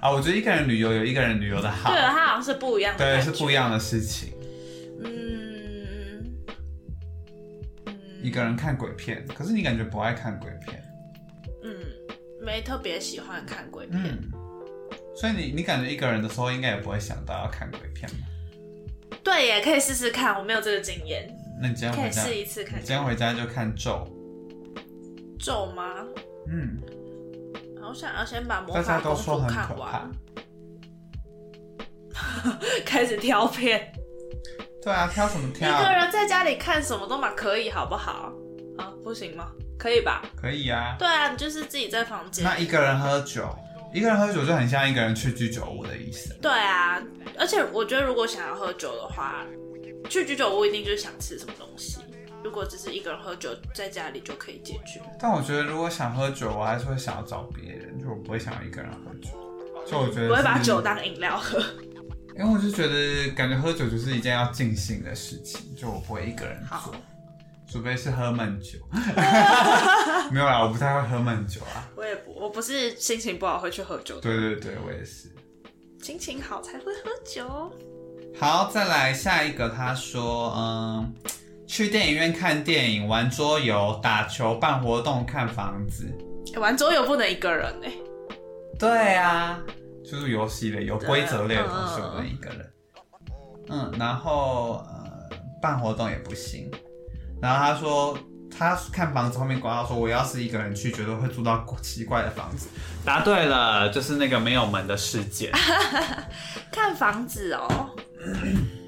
[0.00, 1.90] 啊，我觉得一个人旅游有一个人旅游的好。
[1.90, 4.32] 对，了，它好像是不一样的对，是不一样的事情。
[5.02, 6.24] 嗯，
[8.22, 10.82] 一个人看鬼片，可是你感觉不爱看鬼片，
[11.64, 11.74] 嗯，
[12.40, 14.30] 没特别喜欢看鬼片，嗯，
[15.16, 19.18] 所以你你感觉一个人的时候，应该也不会想到要看鬼片吧？
[19.24, 21.28] 对耶，可以试试看，我没有这个经验，
[21.60, 22.78] 那你今天可以回家，试一次看。
[22.80, 24.08] 你今天回家就看咒，
[25.40, 26.06] 咒吗？
[26.48, 26.80] 嗯，
[27.88, 30.10] 好想要先把魔法公主都说很可怕看完，，
[32.84, 33.90] 开始挑片。
[34.82, 35.90] 对啊，挑什么挑一个？
[35.90, 38.30] 人在家里看什么都嘛可以，好不好？
[38.76, 39.50] 啊，不行吗？
[39.78, 40.22] 可以吧？
[40.36, 40.96] 可以啊。
[40.98, 42.44] 对啊，你就是自己在房间。
[42.44, 43.48] 那一个人喝酒，
[43.94, 46.36] 一个人喝酒就很像一个人去居酒屋的意思。
[46.42, 47.02] 对啊，
[47.38, 49.46] 而且我觉得如果想要喝酒的话，
[50.10, 51.96] 去居酒屋一定就是想吃什么东西。
[52.44, 55.00] 如果只是一个人喝酒，在家里就可以解决。
[55.18, 59.28] 但我觉得如果想喝酒，我还是会想要找别人，就我不会想要一个人喝酒。
[59.86, 61.58] 就我觉得不会把酒当饮料喝。
[62.36, 67.00] 因为我就觉得感觉喝酒就是一件要尽兴的事情，就我不会一个人好做，
[67.68, 68.78] 除非是喝闷酒。
[70.30, 71.90] 没有啦，我不太会喝闷酒啊。
[71.96, 75.34] 我也不，我不是心情不好会去喝酒的，对对对，我也是。
[76.00, 77.72] 心情好才会喝酒。
[78.38, 81.12] 好，再来下一个，他说，嗯，
[81.68, 86.10] 去电影院看电影、玩桌游、打球、办活动、看房子。
[86.54, 87.92] 欸玩桌游不能一个人哎、
[88.78, 89.60] 对啊，
[90.02, 92.72] 就是游戏类、有规则类的对东西，不能一个人。
[93.68, 95.28] 嗯，然后呃，
[95.60, 96.70] 办活动也不行。
[97.40, 98.18] 然后他说，
[98.50, 102.68] 他看房子后面广告说，我要是一个人去，绝对会住到奇怪的房子。
[103.04, 105.52] 答对了，就是那个没有门的世界。
[106.72, 107.90] 看房子哦，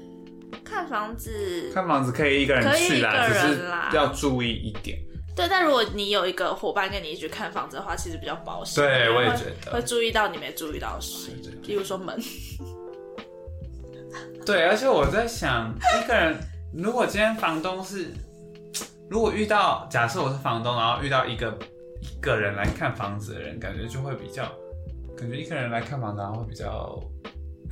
[0.71, 4.97] 看房子，看房子可以一个人可以去啦，一个只人是啦要注意一点。
[5.35, 8.83] 对，但如果你有一个伙伴跟你一起看房子的话，其实比较保险。
[8.83, 11.31] 对我也会觉得会注意到你没注意到的事，
[11.63, 12.17] 例如说门。
[14.45, 16.37] 对，而且我在想，一个人
[16.73, 18.07] 如果今天房东是，
[19.09, 21.57] 如果遇到假设我是房东，然后遇到一个
[22.01, 24.43] 一个人来看房子的人，感觉就会比较，
[25.17, 26.99] 感觉一个人来看房子，然后会比较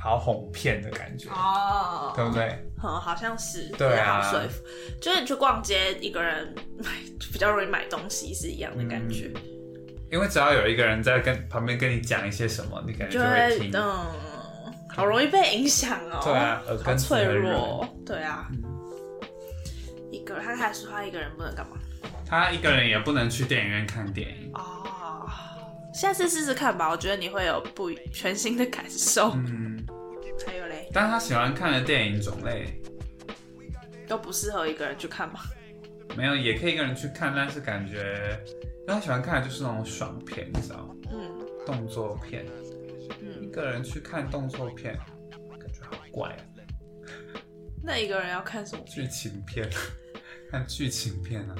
[0.00, 2.58] 好哄骗的感觉，哦对不对？
[2.82, 4.64] 嗯，好像是，对啊好说服。
[5.00, 6.90] 就是你去逛街，一个人买
[7.32, 9.30] 比较容易买东西是一样的感觉，
[10.10, 13.70] 因为只要有一个人在跟旁边跟你讲一些什么，你感觉就就会听。
[13.74, 14.06] 嗯，
[14.88, 16.20] 好容易被影响哦。
[16.24, 17.88] 对啊耳好根子脆弱哦。
[18.06, 18.64] 对啊，嗯
[20.10, 21.76] 一个人，他开始说他一个人不能干嘛？
[22.26, 24.50] 他一个人也不能去电影院看电影。
[24.54, 24.79] 哦，
[25.92, 29.30] 下次试试看吧，我觉得你会有不全新的感受。
[29.34, 29.84] 嗯，
[30.46, 32.80] 还有嘞，但是他喜欢看的电影种类
[34.06, 35.40] 都不适合一个人去看吗？
[36.16, 38.40] 没有，也可以一个人去看，但是感觉，
[38.82, 40.94] 因为他喜欢看的就是那种爽片，你知道吗？
[41.12, 42.44] 嗯动作片。
[42.46, 44.96] 嗯一嗯，个人去看动作片，
[45.58, 46.36] 感觉好怪啊。
[47.82, 48.82] 那一个人要看什么？
[48.86, 49.68] 剧情片，
[50.50, 51.54] 看剧情片啊，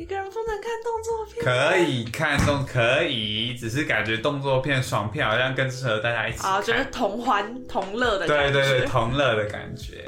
[0.00, 1.44] 一个人不能看动作片。
[1.44, 6.52] 可以看动，可以，只是感觉动作片、爽片好像更适合大家一起看。
[6.52, 8.50] 啊，就是同欢同乐的感觉。
[8.50, 10.02] 对对对，同乐的感觉。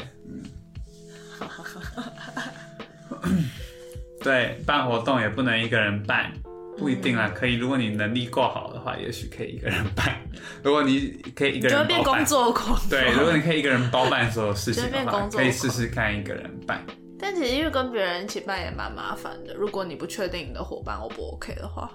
[3.22, 3.44] 嗯，
[4.24, 6.32] 对，办活动也不能一个人办，
[6.78, 7.56] 不一定啦，嗯可以。
[7.56, 10.18] 如果你能力够好的话，也许可以一个人办。
[10.64, 12.80] 如果你可以一个人就会变工，作狂。
[12.88, 16.82] 对，如果你可以一个人包办所有事情的话， 可以试试看一个人办。
[17.22, 21.88] 但其实因为跟别人一起办也蛮麻烦的，如果你不确定你的伙伴 O 不 OK 的话，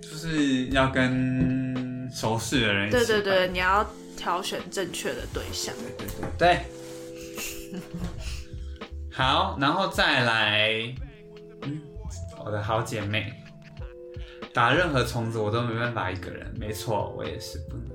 [0.00, 5.74] 就是要跟熟识的人一起办对对对，你要挑选正确的对象。
[5.98, 7.80] 对对对。
[9.12, 10.94] 好，然后再来，
[11.62, 11.82] 嗯，
[12.42, 13.30] 我的好姐妹，
[14.54, 16.50] 打任何虫子我都没办法一个人。
[16.58, 17.87] 没错，我也是不能。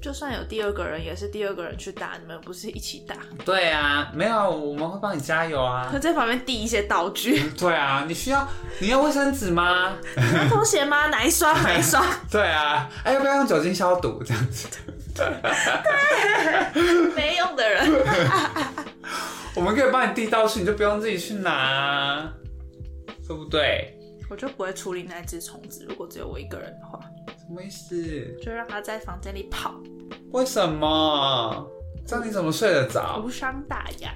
[0.00, 3.16] 就算有第二个人，也是第二个人去打，你们不是一起打。
[3.44, 5.98] 对啊，没有，我们会帮你加油啊他。
[5.98, 8.48] 在旁边递一些道具， 对啊，你需要
[8.80, 9.92] 你要卫生纸吗？
[10.16, 11.08] 要拖鞋吗？
[11.12, 11.54] 哪一双？
[11.62, 12.02] 哪一双？
[12.30, 14.68] 对啊，哎，要不要用酒精消毒这样子？
[17.14, 17.86] 没用的人。
[19.54, 22.26] 我们可以帮你递道具，你就不用自己去拿，
[23.28, 23.94] 对不对？
[24.30, 27.00] 我就不会处理那只虫子，如果只有我一个人的话，
[27.50, 28.38] 什么意思？
[28.40, 29.74] 就让他在房间里跑，
[30.30, 31.68] 为什么？
[32.06, 33.20] 这样你怎么睡得着？
[33.24, 34.14] 无伤大雅。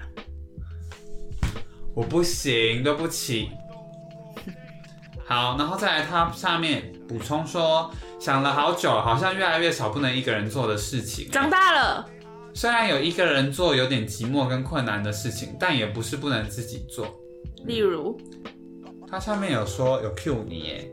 [1.96, 3.50] 我不行，对不起。
[5.26, 11.28] 好，然后再来，他下面补充说，想了好久，好像越来越少不能一个人做的事情。
[11.32, 12.08] 长大了，
[12.54, 17.04] 虽然有一个人做有点寂寞跟困难的事情，但也不是不能自己做。
[17.66, 18.16] 例如，
[19.08, 20.90] 他下面有说有 cue 你耶，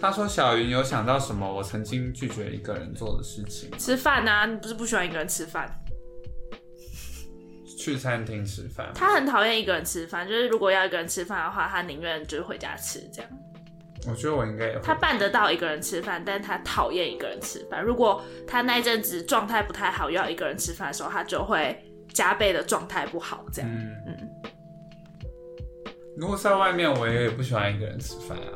[0.00, 5.68] 他说小云有想到什么我曾经拒绝一个人做的事情，吃饭啊，你不是不喜欢一个人吃饭？
[7.78, 8.90] 去餐厅吃饭。
[8.94, 13.30] 他很讨厌一个人吃饭，就是如果要一个人吃饭的话，他宁愿就是回家吃这样。
[14.06, 17.82] 我觉得我应该有他办得到一个人吃饭，但他讨厌一个人吃饭。
[17.82, 21.76] 如果他那一阵子状态不太好，要一个人吃饭的时候，他就会
[22.12, 23.70] 加倍的状态不好这样。
[23.70, 24.30] 嗯嗯
[26.16, 28.50] 如果在外面，我也不喜欢一个人吃饭啊，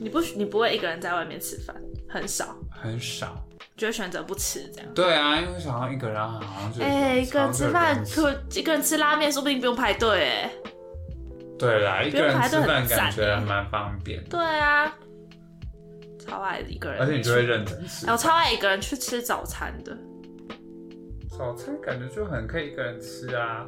[0.00, 1.76] 你不你不会一个人在外面吃饭，
[2.08, 3.46] 很少，很少。
[3.76, 4.94] 就会选择不吃这样。
[4.94, 10.52] 对啊，因为想要一个人好像就哎、一个人吃饭可一个人吃拉面，说不定不用排队哎。
[11.58, 14.94] 对啦，一个人吃饭感觉蛮方便，对啊，
[16.18, 18.12] 超爱一个人，而且你就会认真吃哎。
[18.12, 19.96] 我超爱一个人去吃早餐的。
[21.28, 23.66] 早餐感觉就很可以一个人吃啊，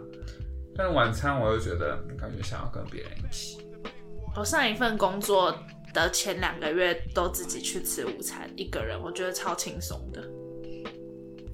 [0.76, 3.64] 但是晚餐我又觉得感觉想要跟别人一起。
[4.36, 5.54] 我上一份工作
[5.92, 10.22] 的前两个月都自己去吃午餐，一个人，我觉得超轻松的。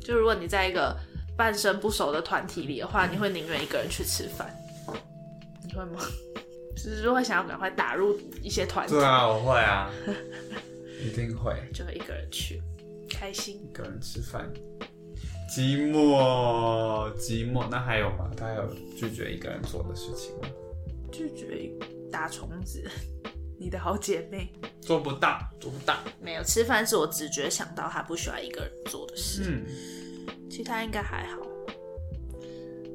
[0.00, 0.96] 就如果你在一个
[1.36, 4.54] 半生不熟的团体里的话，你会宁愿一个人去吃饭，
[5.66, 6.00] 你会吗？
[6.76, 9.90] 就是会想要赶快打入一些团体，对啊， 我会啊，
[11.04, 12.62] 一定会就会一个人去，
[13.10, 13.60] 开心。
[13.68, 14.48] 一个人吃饭。
[15.50, 18.30] 寂寞，寂寞，那还有吗？
[18.36, 20.48] 他还有拒绝一个人做的事情吗？
[21.10, 21.70] 拒绝
[22.12, 22.84] 打虫子，
[23.58, 24.50] 你的好姐妹
[24.80, 25.96] 做不到，做不到。
[26.20, 29.66] 没有吃饭是我直觉想到她不喜欢一个人做的事，嗯，
[30.50, 31.36] 其他应该还好。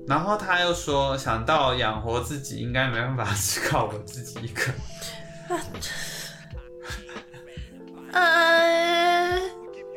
[0.05, 4.61] 然后他又说，想到养活自己应该没办法 只靠我自己一个。
[8.11, 9.39] 呃，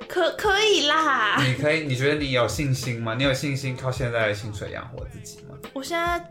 [0.08, 1.42] 可可以啦。
[1.42, 3.14] 你可以，你觉得你有信心吗？
[3.14, 5.56] 你有信心靠现在的薪水养活自己吗？
[5.74, 6.24] 我现在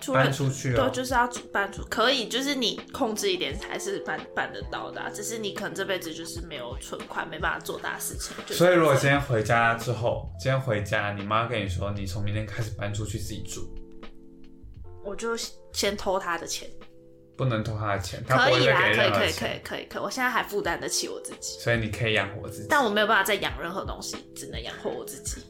[0.00, 0.90] 除了搬出去对，哦。
[0.90, 8.36] 就是要搬出，可以，就是你控制一点才是办办得到的啊、只是你可能这辈子就是没有存款，没办法做大事情。
[8.46, 13.68] 就是所以如果今天回家之后，今天回家，你妈跟你说，你从明天开始搬出去自己住，
[15.04, 15.36] 我就
[15.72, 16.68] 先偷她的钱，
[17.36, 22.66] 不能偷他的钱，她不会可以啦，可以可以可以可以可以，我现在还负担得起我自己，所以你可以养活自己。
[22.68, 25.42] 但我没有办法再养任何东西，只能养活我自己。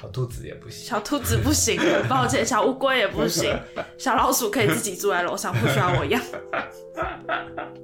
[0.00, 0.86] 小兔子也不行。
[0.86, 3.54] 小兔子不行，很抱歉，小乌龟也不行，
[3.98, 6.22] 小老鼠可以自己住在楼上，不需要我养。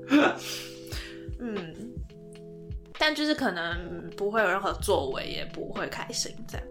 [1.38, 1.74] 嗯，
[2.98, 6.66] 但就是可能不会有任何作为，也不会开心这样。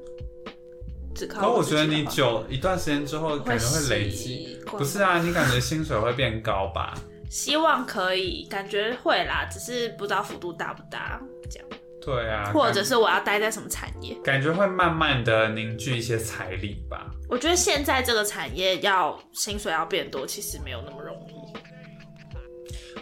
[1.14, 6.94] 只靠可我觉得你久一段时间之后，感觉会累积不是啊，你感觉薪水会变高吧？
[7.30, 11.68] 希望可以，感觉会啦，只是不知道幅度大不大，这样，
[12.06, 14.14] 对啊，或者是我要待在什么产业？
[14.24, 17.10] 感觉会慢慢的凝聚一些财力吧。
[17.28, 21.34] 我觉得现在这个产业要薪水要变多，其实没有那么容易。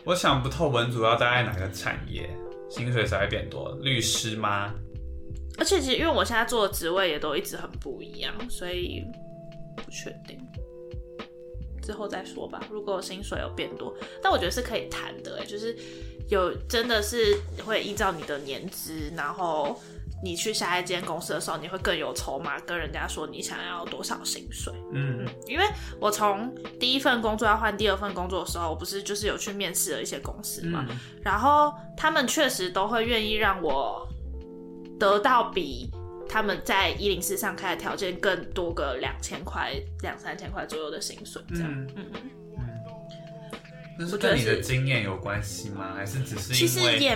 [0.05, 2.29] 我想不透文主要待在哪个产业，
[2.69, 3.77] 薪水才会变多？
[3.81, 4.73] 律师吗？
[5.57, 9.03] 而且其实因为我现在做的职位也都一直很不一样，所以
[9.75, 10.39] 不确定，
[11.81, 12.59] 之后再说吧。
[12.71, 15.77] 如果薪水有变多，但我觉得是可以谈的、欸，就是
[16.29, 19.79] 有真的是会依照你的年资，然后
[20.23, 24.73] 你去下一间公司的时候，你会更有筹码跟人家说你想要多少薪水。
[24.93, 25.65] 嗯，因为
[25.99, 30.97] 我从第一份工作要换第二份工作的时候，我不是就是有去面试了一些公司嘛，嗯。
[31.21, 34.07] 然后他们确实都会愿意让我
[34.97, 35.91] 得到比
[36.29, 41.69] 他们在一零四上开的条件更多个两千块、两三千块左右的薪水，这样。
[41.69, 41.87] 嗯。
[41.97, 42.21] 嗯嗯，
[43.97, 45.93] 那是跟你的经验有关系吗？
[45.95, 47.15] 还是只是其实也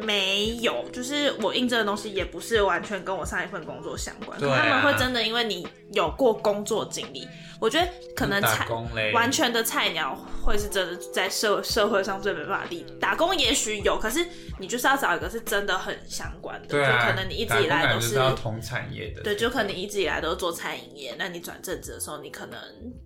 [0.00, 7.26] 没有，就是我印证的东西也不是完全跟我上一份工作相关，对啊他们会真的因为你有过工作经历，
[7.60, 8.66] 我觉得可能菜？
[9.12, 14.24] 完全的菜鸟会是真的在社社会上最没办法立打工，也许有，可是
[14.60, 22.58] 你就是要找一个是真的很相关的，对啊，就可能你一直以来都是要同产业的，对，就可能你一直以来都是做餐饮业，那你转正职的时候，你可能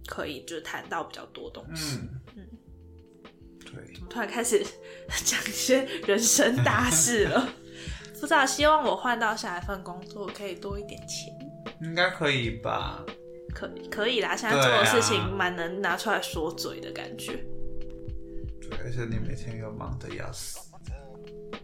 [0.06, 1.96] 可以就是谈到比较多东西。
[2.36, 2.46] 嗯
[4.12, 4.62] 突然开始
[5.24, 7.48] 讲一些人生大事了，
[8.20, 11.32] 不知道，希望我换到下一份工作可以多一点钱，
[11.80, 13.02] 应该可以吧？
[13.54, 14.36] 可可以啦。
[14.36, 17.32] 现在做的事情蛮能拿出来说嘴的感觉。
[18.60, 20.58] 对，而且你每天又忙得要死。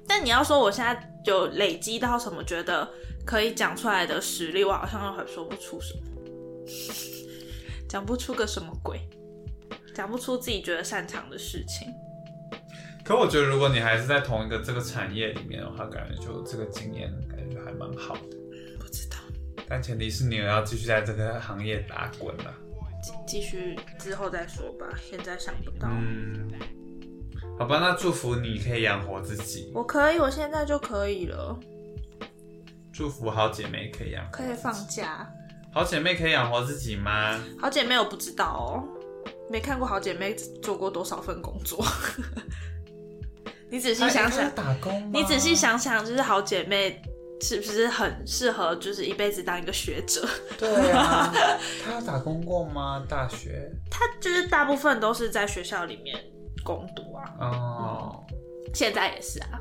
[0.07, 2.89] 但你要说我现在有累积到什么觉得
[3.27, 6.01] 可以讲出来的实力，我好像又还说不出什么，
[7.87, 9.07] 讲不出个什么鬼，
[9.95, 11.93] 讲不出自己觉得擅长的事情。
[13.09, 18.37] 可我觉得，如果你还是在同一个这个产业里面的话，感觉就这个经验感觉还蛮好的。
[18.79, 19.17] 不知道，
[19.67, 22.53] 但前提是你要继续在这个行业打滚啊。
[23.03, 25.89] 继继续之后再说吧，现在想不到。
[25.91, 26.51] 嗯，
[27.59, 31.59] 好吧，那祝福你可以养活自己，我可以，我现在就可以了，
[32.93, 35.27] 祝福好姐妹可以养活可以放假。
[35.73, 37.41] 好姐妹可以养活自己吗？
[37.59, 38.85] 好姐妹我不知道哦，
[39.51, 41.83] 没看过好姐妹做过多少份工作。
[43.71, 47.01] 你仔细想想，打工你仔细，想想，就是好姐妹
[47.41, 50.27] 是不是很适合，就是一辈子当一个学者？
[50.59, 51.33] 对啊，
[51.85, 53.05] 她有打工过吗？
[53.09, 53.71] 大学？
[53.91, 56.19] 她就是大部分都是在学校里面
[56.65, 58.25] 攻读啊，哦，
[58.75, 59.61] 现在也是啊。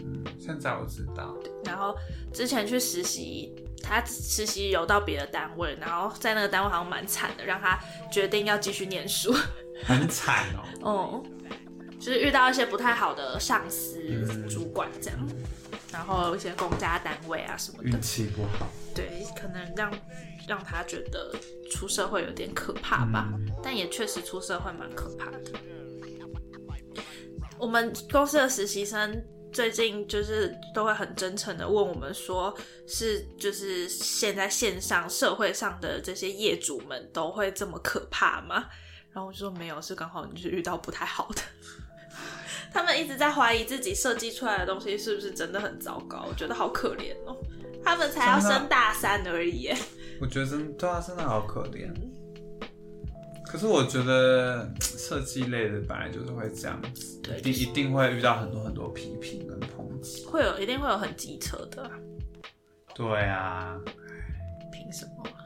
[0.00, 1.34] 嗯，现在我知道，
[1.64, 1.94] 然后
[2.32, 3.52] 之前去实习，
[3.82, 7.78] 她实习有到别的单位，然后在那个单位好像蛮惨的，让她
[8.10, 9.34] 决定要继续念书。
[9.84, 10.62] 很惨哦。
[10.80, 11.22] 哦，
[11.98, 15.28] 就是遇到一些不太好的上司、嗯主管这样，
[15.92, 19.92] 然后一些公家单位啊什么的运，气不好，对，可能让
[20.46, 21.34] 让他觉得
[21.70, 25.40] 出社会有点可怕吧，嗯但也确实出社会蛮可怕的。
[27.58, 29.20] 我们公司的实习生
[29.52, 38.66] 最近就是都会很真诚的问我们说，是就是现在线上社会上的这些业主们都会这么可怕吗？
[39.10, 41.42] 然后我就说没有，是刚好你是遇到不太好的。
[42.72, 47.36] 他们一直在怀疑自己设计出来的东西是不是真的很糟糕，我觉得好可怜哦。
[47.84, 49.76] 他们才要升大三而已耶，
[50.20, 51.90] 我觉得真对啊，真的好可怜。
[53.46, 60.26] 可是我觉得 设计类的本来就是会这样子，对一定一定会遇到很多很多批评跟抨击。
[60.26, 61.90] 会有一定会有很机车的啊、
[62.94, 63.80] 对啊，
[64.70, 65.37] 凭什么啊？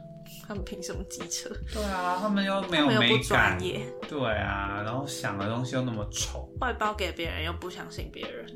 [0.53, 1.49] 他们凭什么机车？
[1.73, 8.47] 对啊，他们又没有美感，业，对啊，然后想的东西又那么丑，外包给别人又不相信别人，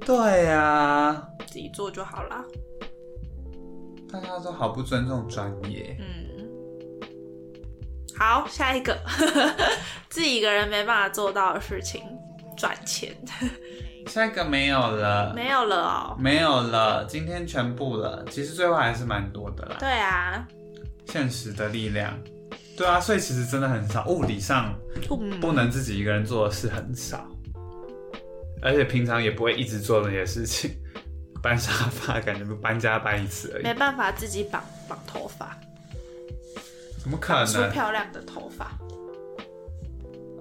[0.00, 2.42] 对啊，自己做就好啦。
[4.10, 5.94] 大家都好不尊重专业。
[6.00, 6.48] 嗯，
[8.18, 8.96] 好，下一个，
[10.08, 12.02] 自己一个人没办法做到的事情，
[12.56, 13.14] 赚钱，
[14.06, 16.16] 下一个没有了，没有了哦。
[16.18, 18.24] 没有了，今天全部了。
[18.30, 20.48] 其实最后还是蛮多的啦，对啊，
[21.12, 22.18] 现实的力量。
[22.76, 24.72] 对啊，所以其实真的很少，物理上
[25.10, 27.26] 嗯不能自己一个人做的事很少，
[28.62, 30.70] 而且平常也不会一直做那些事情。
[31.40, 35.56] 搬沙发感觉不搬家搬一次而已，没办法自己绑绑头发，
[37.00, 37.70] 怎么可能？
[37.70, 38.76] 漂亮的头发。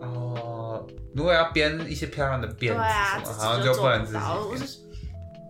[0.01, 4.79] 哦，如果要编一些漂亮的辫子什么，好像己就不能自己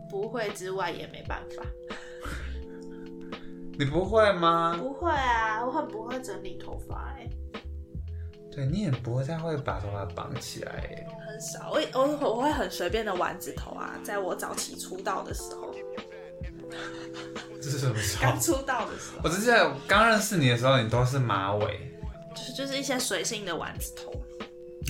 [0.09, 1.63] 不会之外也没办法。
[3.77, 4.75] 你不会吗？
[4.79, 7.29] 不会啊，我很不会整理头发哎、
[8.51, 11.07] 对你也不会太会把头发绑起来耶。
[11.27, 11.71] 很少。
[11.71, 15.75] 我我我会很随便的丸子头啊，在我早期出道的时候，
[17.61, 18.41] 这是什么时候刚？
[18.41, 21.93] 出道的时候，我只记得刚认识你的时候，你都是马尾。
[22.35, 24.11] 就是就是一些随性的丸子头。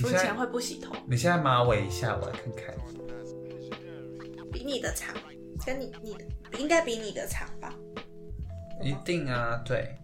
[0.02, 2.74] 我以前会不洗头，你现在马尾一下，我来看看。
[4.50, 5.14] 比你的长，
[5.66, 6.24] 跟你你的
[6.58, 7.74] 应该比你的长吧？
[8.82, 9.94] 一定啊，对，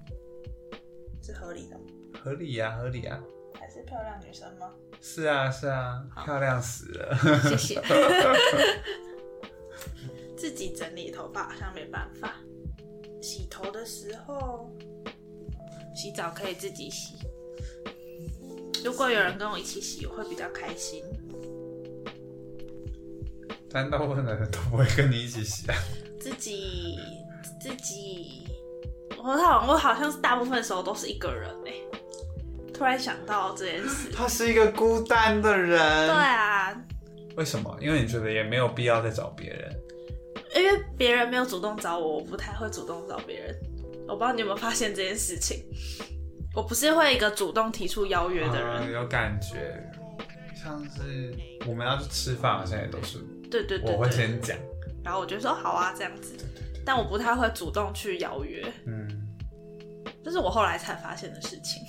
[1.23, 1.85] 是合理的吗，
[2.23, 3.21] 合理啊，合理啊。
[3.59, 4.73] 还是漂亮女生吗？
[5.01, 7.17] 是啊，是啊，漂亮死了。
[7.43, 7.81] 谢谢。
[10.37, 12.35] 自己整理头发好像没办法。
[13.23, 14.71] 洗头的时候，
[15.95, 17.15] 洗澡可以自己洗。
[18.85, 21.03] 如果有人跟我一起洗，我会比较开心。
[23.71, 25.77] 但大部分的人都不会跟你一起洗啊。
[26.21, 26.99] 自己
[27.61, 28.47] 自己，
[29.25, 31.73] 我好我好像是大部分时候都是一个人哎、
[32.75, 35.79] 突然想到这件事， 他是一个孤单的人。
[35.79, 36.77] 对啊，
[37.37, 37.75] 为什么？
[37.81, 39.75] 因为你觉得也没有必要再找别人。
[40.55, 43.57] 因为别人没有主动找我，我不太会主动找别人。
[44.07, 45.65] 我不知道你有没有发现这件事情，
[46.55, 48.83] 我不是会一个主动提出邀约的人。
[48.89, 49.83] 嗯有感觉，
[50.55, 51.35] 像是
[51.67, 53.19] 我们要去吃饭，好像也都是
[53.51, 54.57] 对对对我会，先讲。
[55.03, 56.35] 然后我就说好啊这样子，
[56.85, 59.09] 但我不太会主动去邀约，嗯，
[60.23, 61.83] 这是我后来才发现的事情，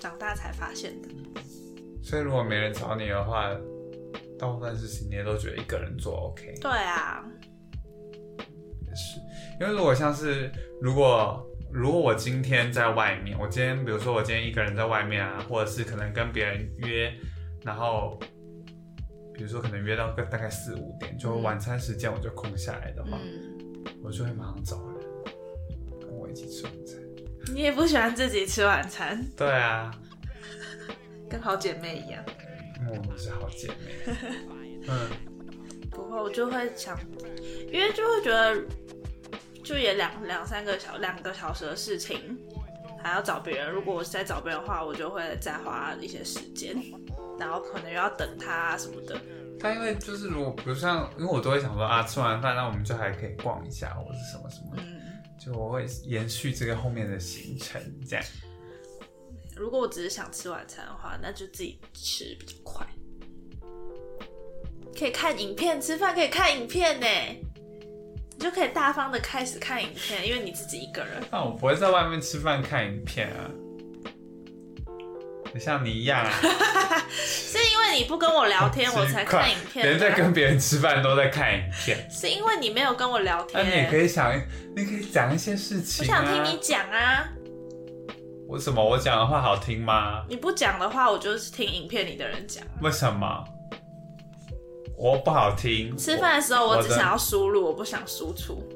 [0.00, 1.08] 长大才发现的。
[2.02, 3.50] 所以如果没人找你的话，
[4.38, 6.54] 大部分事情你也都觉得一个人做 OK。
[6.60, 7.24] 对啊，
[8.38, 9.20] 也是，
[9.60, 10.50] 因为如果像是
[10.80, 17.12] 如果如果我今天在外面，我今天比如说我今天一个人在外面啊，或者是可能跟别人约，
[17.62, 18.18] 然后
[19.32, 21.42] 比如说可能约到个大概四五点，就嗯。
[21.42, 23.16] 晚餐时间我就空下来的话，
[24.12, 24.96] 就会马上找人
[26.00, 26.98] 跟我一起吃晚餐。
[27.52, 29.90] 你也不喜欢自己吃晚餐，对啊，
[31.28, 32.22] 跟好姐妹一样。
[32.88, 34.14] 我们是好姐妹。
[34.88, 35.08] 嗯，
[35.90, 36.98] 不会，我就会想，
[37.72, 38.62] 因为就会觉得，
[39.64, 42.38] 就也两两三个小两个小时的事情，
[43.02, 43.70] 还要找别人。
[43.70, 46.76] 如果我是在找别人的话，我就会再花一些时间，
[47.38, 49.20] 然后可能又要等他啊什么的。
[49.62, 55.00] 但因为就是如果比如像，因为我都会想说啊，吃完饭那我们就还可以逛一下或者什么什么，嗯，
[55.38, 58.24] 就我会延续这个后面的行程这样。
[59.54, 62.84] 如果我只是想吃晚餐的话，那就自己吃比较快。
[64.98, 67.06] 可以看影片，吃饭可以看影片呢，
[68.34, 71.22] 你就可以大方的开始看影片，因为你自己一个人。
[71.30, 73.61] 但我不会在外面吃饭看影片啊，也
[75.58, 76.32] 像你一样啊，
[77.12, 84.32] 是因为你不跟我聊天， 我才看影片人在跟别人吃饭都在看影片，是因为你没有跟我聊天那、天，你也可以想，
[84.74, 86.08] 你可以讲一些事情啊。
[86.24, 87.28] 想听你讲啊！
[88.48, 90.24] 为什么我讲的话好听吗？
[90.28, 92.62] 你不讲的话，我就是听影片里的人讲。
[92.82, 93.44] 为什么？
[94.96, 95.96] 我不好听。
[95.96, 98.62] 吃饭的时候，我只想要输入，我不想输出。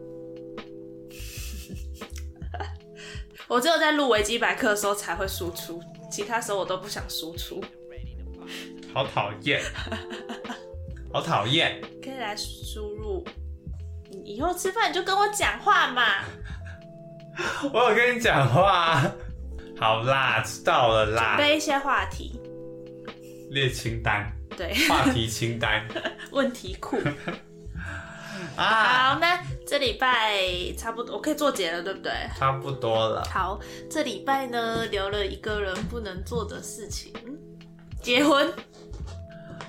[3.48, 5.80] 我只有在录维基百科的时候才会输出，
[6.10, 7.62] 其他时候我都不想输出。
[8.94, 9.60] 好讨厌，
[11.12, 11.80] 好讨厌。
[12.02, 13.24] 可以来输入，
[14.10, 16.24] 你以后吃饭你就跟我讲话嘛。
[17.72, 19.02] 我有跟你讲话。
[19.78, 21.36] 好啦，知道了啦。
[21.36, 22.40] 准备一些话题，
[23.50, 25.86] 列清单，对，话题清单
[26.32, 26.96] 问题库。
[28.56, 30.40] 啊，好，那这礼拜
[30.76, 32.12] 差不多，我可以做结了，对不对？
[32.38, 33.22] 差不多了。
[33.30, 33.60] 好，
[33.90, 37.12] 这礼拜呢留了一个人不能做的事情，
[38.02, 38.52] 结婚。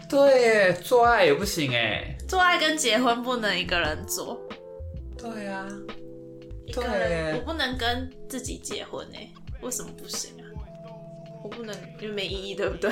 [0.09, 2.15] 对耶，做爱也不行哎。
[2.29, 4.39] 做爱跟结婚不能一个人做，
[5.17, 5.67] 对啊，
[6.65, 9.27] 一个对人我不能跟自己结婚哎、
[9.61, 10.43] 为什么不行啊？
[11.43, 12.89] 我不能，因为没意义，对不对？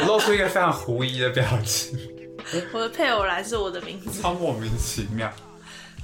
[0.00, 1.98] 我 露出一个非常狐疑的表情，
[2.72, 5.32] 我的配偶栏是我的名字，超莫名其妙。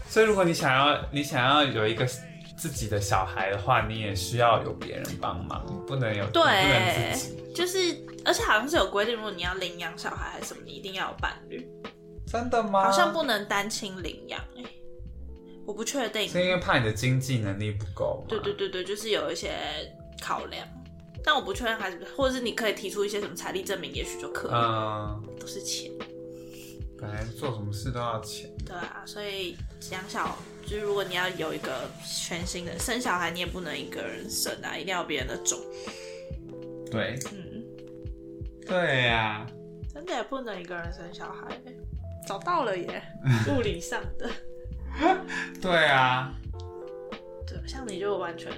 [0.09, 2.07] 所以，如果你想要你想要有一个
[2.57, 11.69] 自己的小孩的话，你也需要有别人帮忙，你不能有，你不能对自己。，就是，而且好像是有规定，如果你要领养小孩还是什么，你一定要有伴侣，
[12.27, 12.85] 真的吗？
[12.85, 14.65] 好像不能单亲领养哎、
[15.67, 16.29] 我不确定。
[16.29, 18.27] 是因为怕你的经济能力不够吗？
[18.29, 19.53] 对对对对，就是有一些
[20.23, 20.67] 考量，
[21.23, 25.93] 但我不确定还是，或者是你可以提出一些什么财力证明，也许就可以，嗯，都是钱。
[27.01, 28.51] 本来做什么事都要钱。
[28.67, 29.57] 对啊，所以
[29.91, 35.59] 养小就是如果你要有一个全新的生小孩，你也不能一个人生啊，一定要有别人的种。
[36.91, 37.63] 对嗯，
[38.67, 39.47] 对呀、
[39.93, 41.77] 真的也不能一个人生小孩欸。
[42.27, 43.03] 找到了耶，
[43.49, 44.31] 物理上的。
[45.63, 46.35] 对啊，
[47.67, 48.53] 像你就完全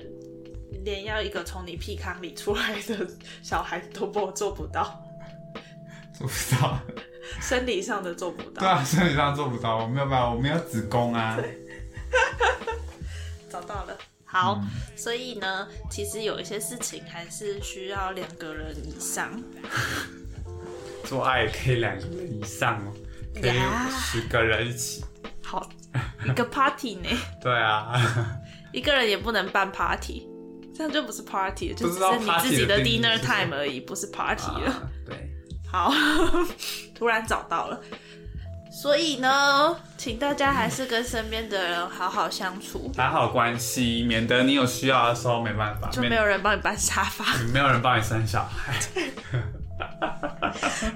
[0.85, 3.07] 连要一个从你屁坑里出来的
[3.43, 5.01] 小孩都不做不到，
[6.21, 6.79] 做不到。
[7.41, 8.61] 生理上的做不到。
[8.61, 11.39] 对啊，生理上做不到，我没有办法，我没有子宫啊。
[13.49, 13.97] 找到了。
[14.25, 19.31] 好，嗯所以呢，其实有一些事情还是需要两个人以上。
[21.05, 22.93] 做爱可以两个人以上哦，
[23.35, 25.03] 可以呀十个人一起。
[25.43, 25.69] 好，
[26.27, 27.09] 一个 party 呢，
[27.43, 27.99] 对啊，
[28.73, 30.29] 一个人也不能办 party，
[30.75, 34.71] 这样就不是 party，就只是你自己的 dinner time 而已，不是 party 了。
[34.71, 35.17] 啊对，
[35.71, 35.93] 好，
[36.95, 37.81] 突然找到了。
[38.73, 47.37] 所以呢，请大家还是跟身边的人好好相处，打好关系，免得你有需要的时候没办法，就没有人帮你搬沙发。
[47.53, 48.75] 没有人帮你生小孩。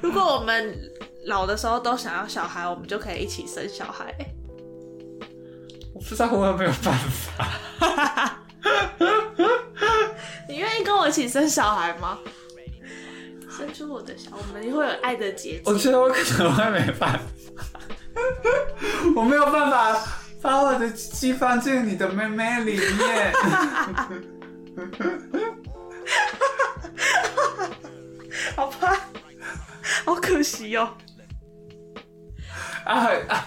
[0.00, 0.78] 如果我们
[1.26, 4.14] 老的时候都想要小孩，我们就可以一起生小孩。
[5.94, 8.38] 我不知道我有没有办法。
[10.48, 12.18] 你愿意跟我一起生小孩吗？
[13.56, 15.62] 生出我的小，我们会有爱的结晶。
[15.64, 17.20] 我觉得我可能会没办法，
[19.16, 20.02] 我没有办法
[20.42, 23.32] 把我的鸡鸡放进你的妹妹里面。
[28.56, 28.96] 好怕，
[30.04, 30.96] 好可惜哦。
[32.84, 33.46] 啊啊，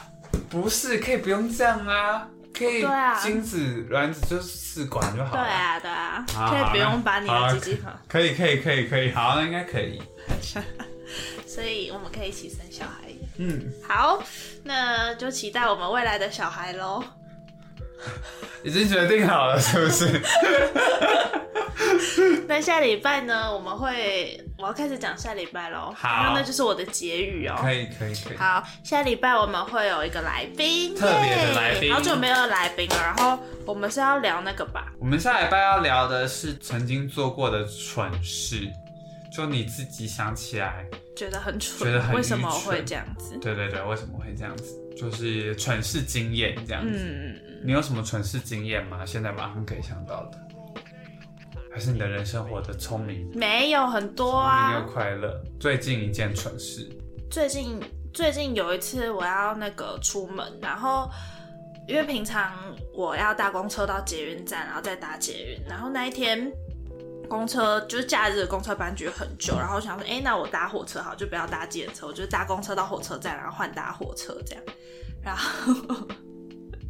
[0.50, 2.28] 不是，可以不用这样啊，
[2.58, 5.44] 可以对啊精子卵子就是试管就好了。
[5.44, 8.00] 对啊，对啊，好，可以不用把你好的鸡鸡放。
[8.08, 10.02] 可以，可以，可以，可以，好，那应该可以。
[11.48, 13.12] 所以我们可以一起生小孩。
[13.38, 14.22] 嗯，好，
[14.64, 17.04] 那就期待我们未来的小孩喽。
[18.64, 20.22] 已经决定好了，是不是？
[22.48, 25.94] 那下礼拜呢，我们会我要开始讲下礼拜喽。
[25.96, 27.56] 好那那就是我的结语哦。
[27.60, 28.38] 可以，可以，可以。
[28.38, 32.96] 好，下礼拜我们会有一个来宾，特别的来宾好久没有来宾了。
[32.96, 34.92] 然后我们是要聊那个吧？
[35.00, 38.68] 我们下礼拜要聊的是曾经做过的蠢事，
[39.36, 43.38] 就你自己想起来，觉得很蠢，觉得很为什么会这样子？
[43.42, 44.74] 对对对，为什么会这样子？
[44.98, 46.98] 就是蠢事经验这样子。
[46.98, 49.06] 嗯，你有什么蠢事经验吗？
[49.06, 50.38] 现在马上可以想到的，
[51.74, 54.92] 还是你的人生活得聪明、没有很多啊又。
[54.92, 55.42] 快乐？
[55.60, 56.90] 最近一件蠢事，
[57.30, 57.82] 最近
[58.14, 61.10] 最近有一次我要那个出门，然后
[61.88, 62.54] 因为平常
[62.94, 66.52] 我要搭公车到捷运站，然后再搭捷运，然后那一天
[67.28, 74.64] 公车就是假日的公车班局很久，然后我想说，哎、那我搭火车好，就不要搭计程车，我就搭公车到火车站，然后换搭火车这样，
[75.22, 75.74] 然后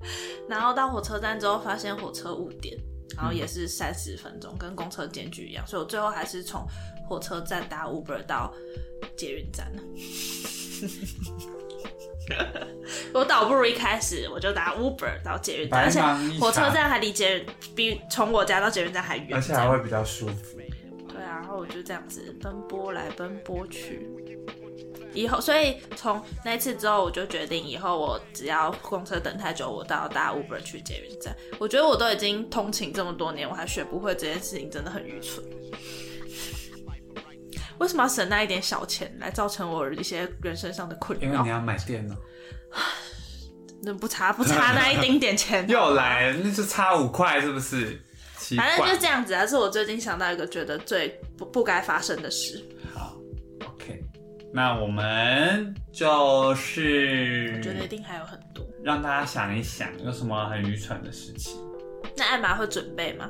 [0.49, 2.78] 然后到火车站之后发现火车误点。
[3.15, 6.64] 然后也是三十分钟，跟公车间距一样，所以我最后还是从
[7.10, 8.53] 火车站搭 Uber 到
[9.18, 9.82] 捷运站了。
[13.15, 15.99] 我倒不如一开始我就打 Uber 到捷运站，而且
[16.40, 17.45] 火车站还离捷运
[17.76, 20.60] 比从我家到捷运站还远，而且还会比较舒服。
[21.07, 24.07] 对啊，然后我就这样子奔波来奔波去。
[25.18, 31.35] 以后，所以从那次之后，我就决定以后我只要公车等太久，我都要搭 Uber 去捷运站。
[31.57, 35.44] 我觉得我都已经通勤这么多年，我还学不会这件事情，真的很愚蠢。
[37.80, 41.49] 为什么要省那一点小钱来造成我一些人生上的困扰因为你？
[41.49, 42.15] 要买电脑，
[43.84, 48.02] 那不差不差那一丁点钱， 又来了，那就差五块，是不是？
[48.56, 49.45] 反正就是这样子啊。
[49.45, 52.64] 是我最近想到一个觉得最不不该发生的事。
[52.95, 53.15] 好
[53.68, 54.02] ，OK，
[54.53, 58.65] 那我们就是我觉得一定还有很多。
[58.84, 61.60] 让大家想一想，有什么很愚蠢的事情。
[62.15, 63.30] 那艾玛会准备吗？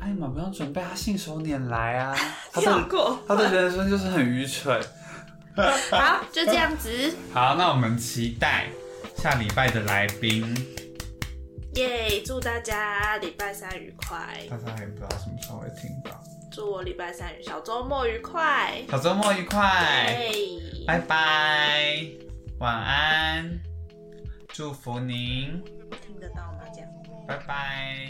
[0.00, 2.16] 艾玛不用准备，她信手拈来啊，
[2.52, 3.18] 她跳的过。
[3.26, 4.80] 她的人生就是很愚蠢。
[5.90, 8.68] 好，就这样子，好，那我们期待
[9.16, 10.54] 下礼拜的来宾，
[11.74, 12.22] 耶！
[12.24, 16.21] 祝大家礼拜三愉快，大家也不知道什么时候会听到。
[16.52, 20.28] 祝我礼拜三小周末愉快，小周末愉快，
[20.86, 22.06] 拜拜，
[22.58, 23.58] 晚安，
[24.48, 25.62] 祝福您，
[26.06, 26.58] 听得到吗？
[26.74, 26.88] 这样。
[27.26, 28.06] 拜拜。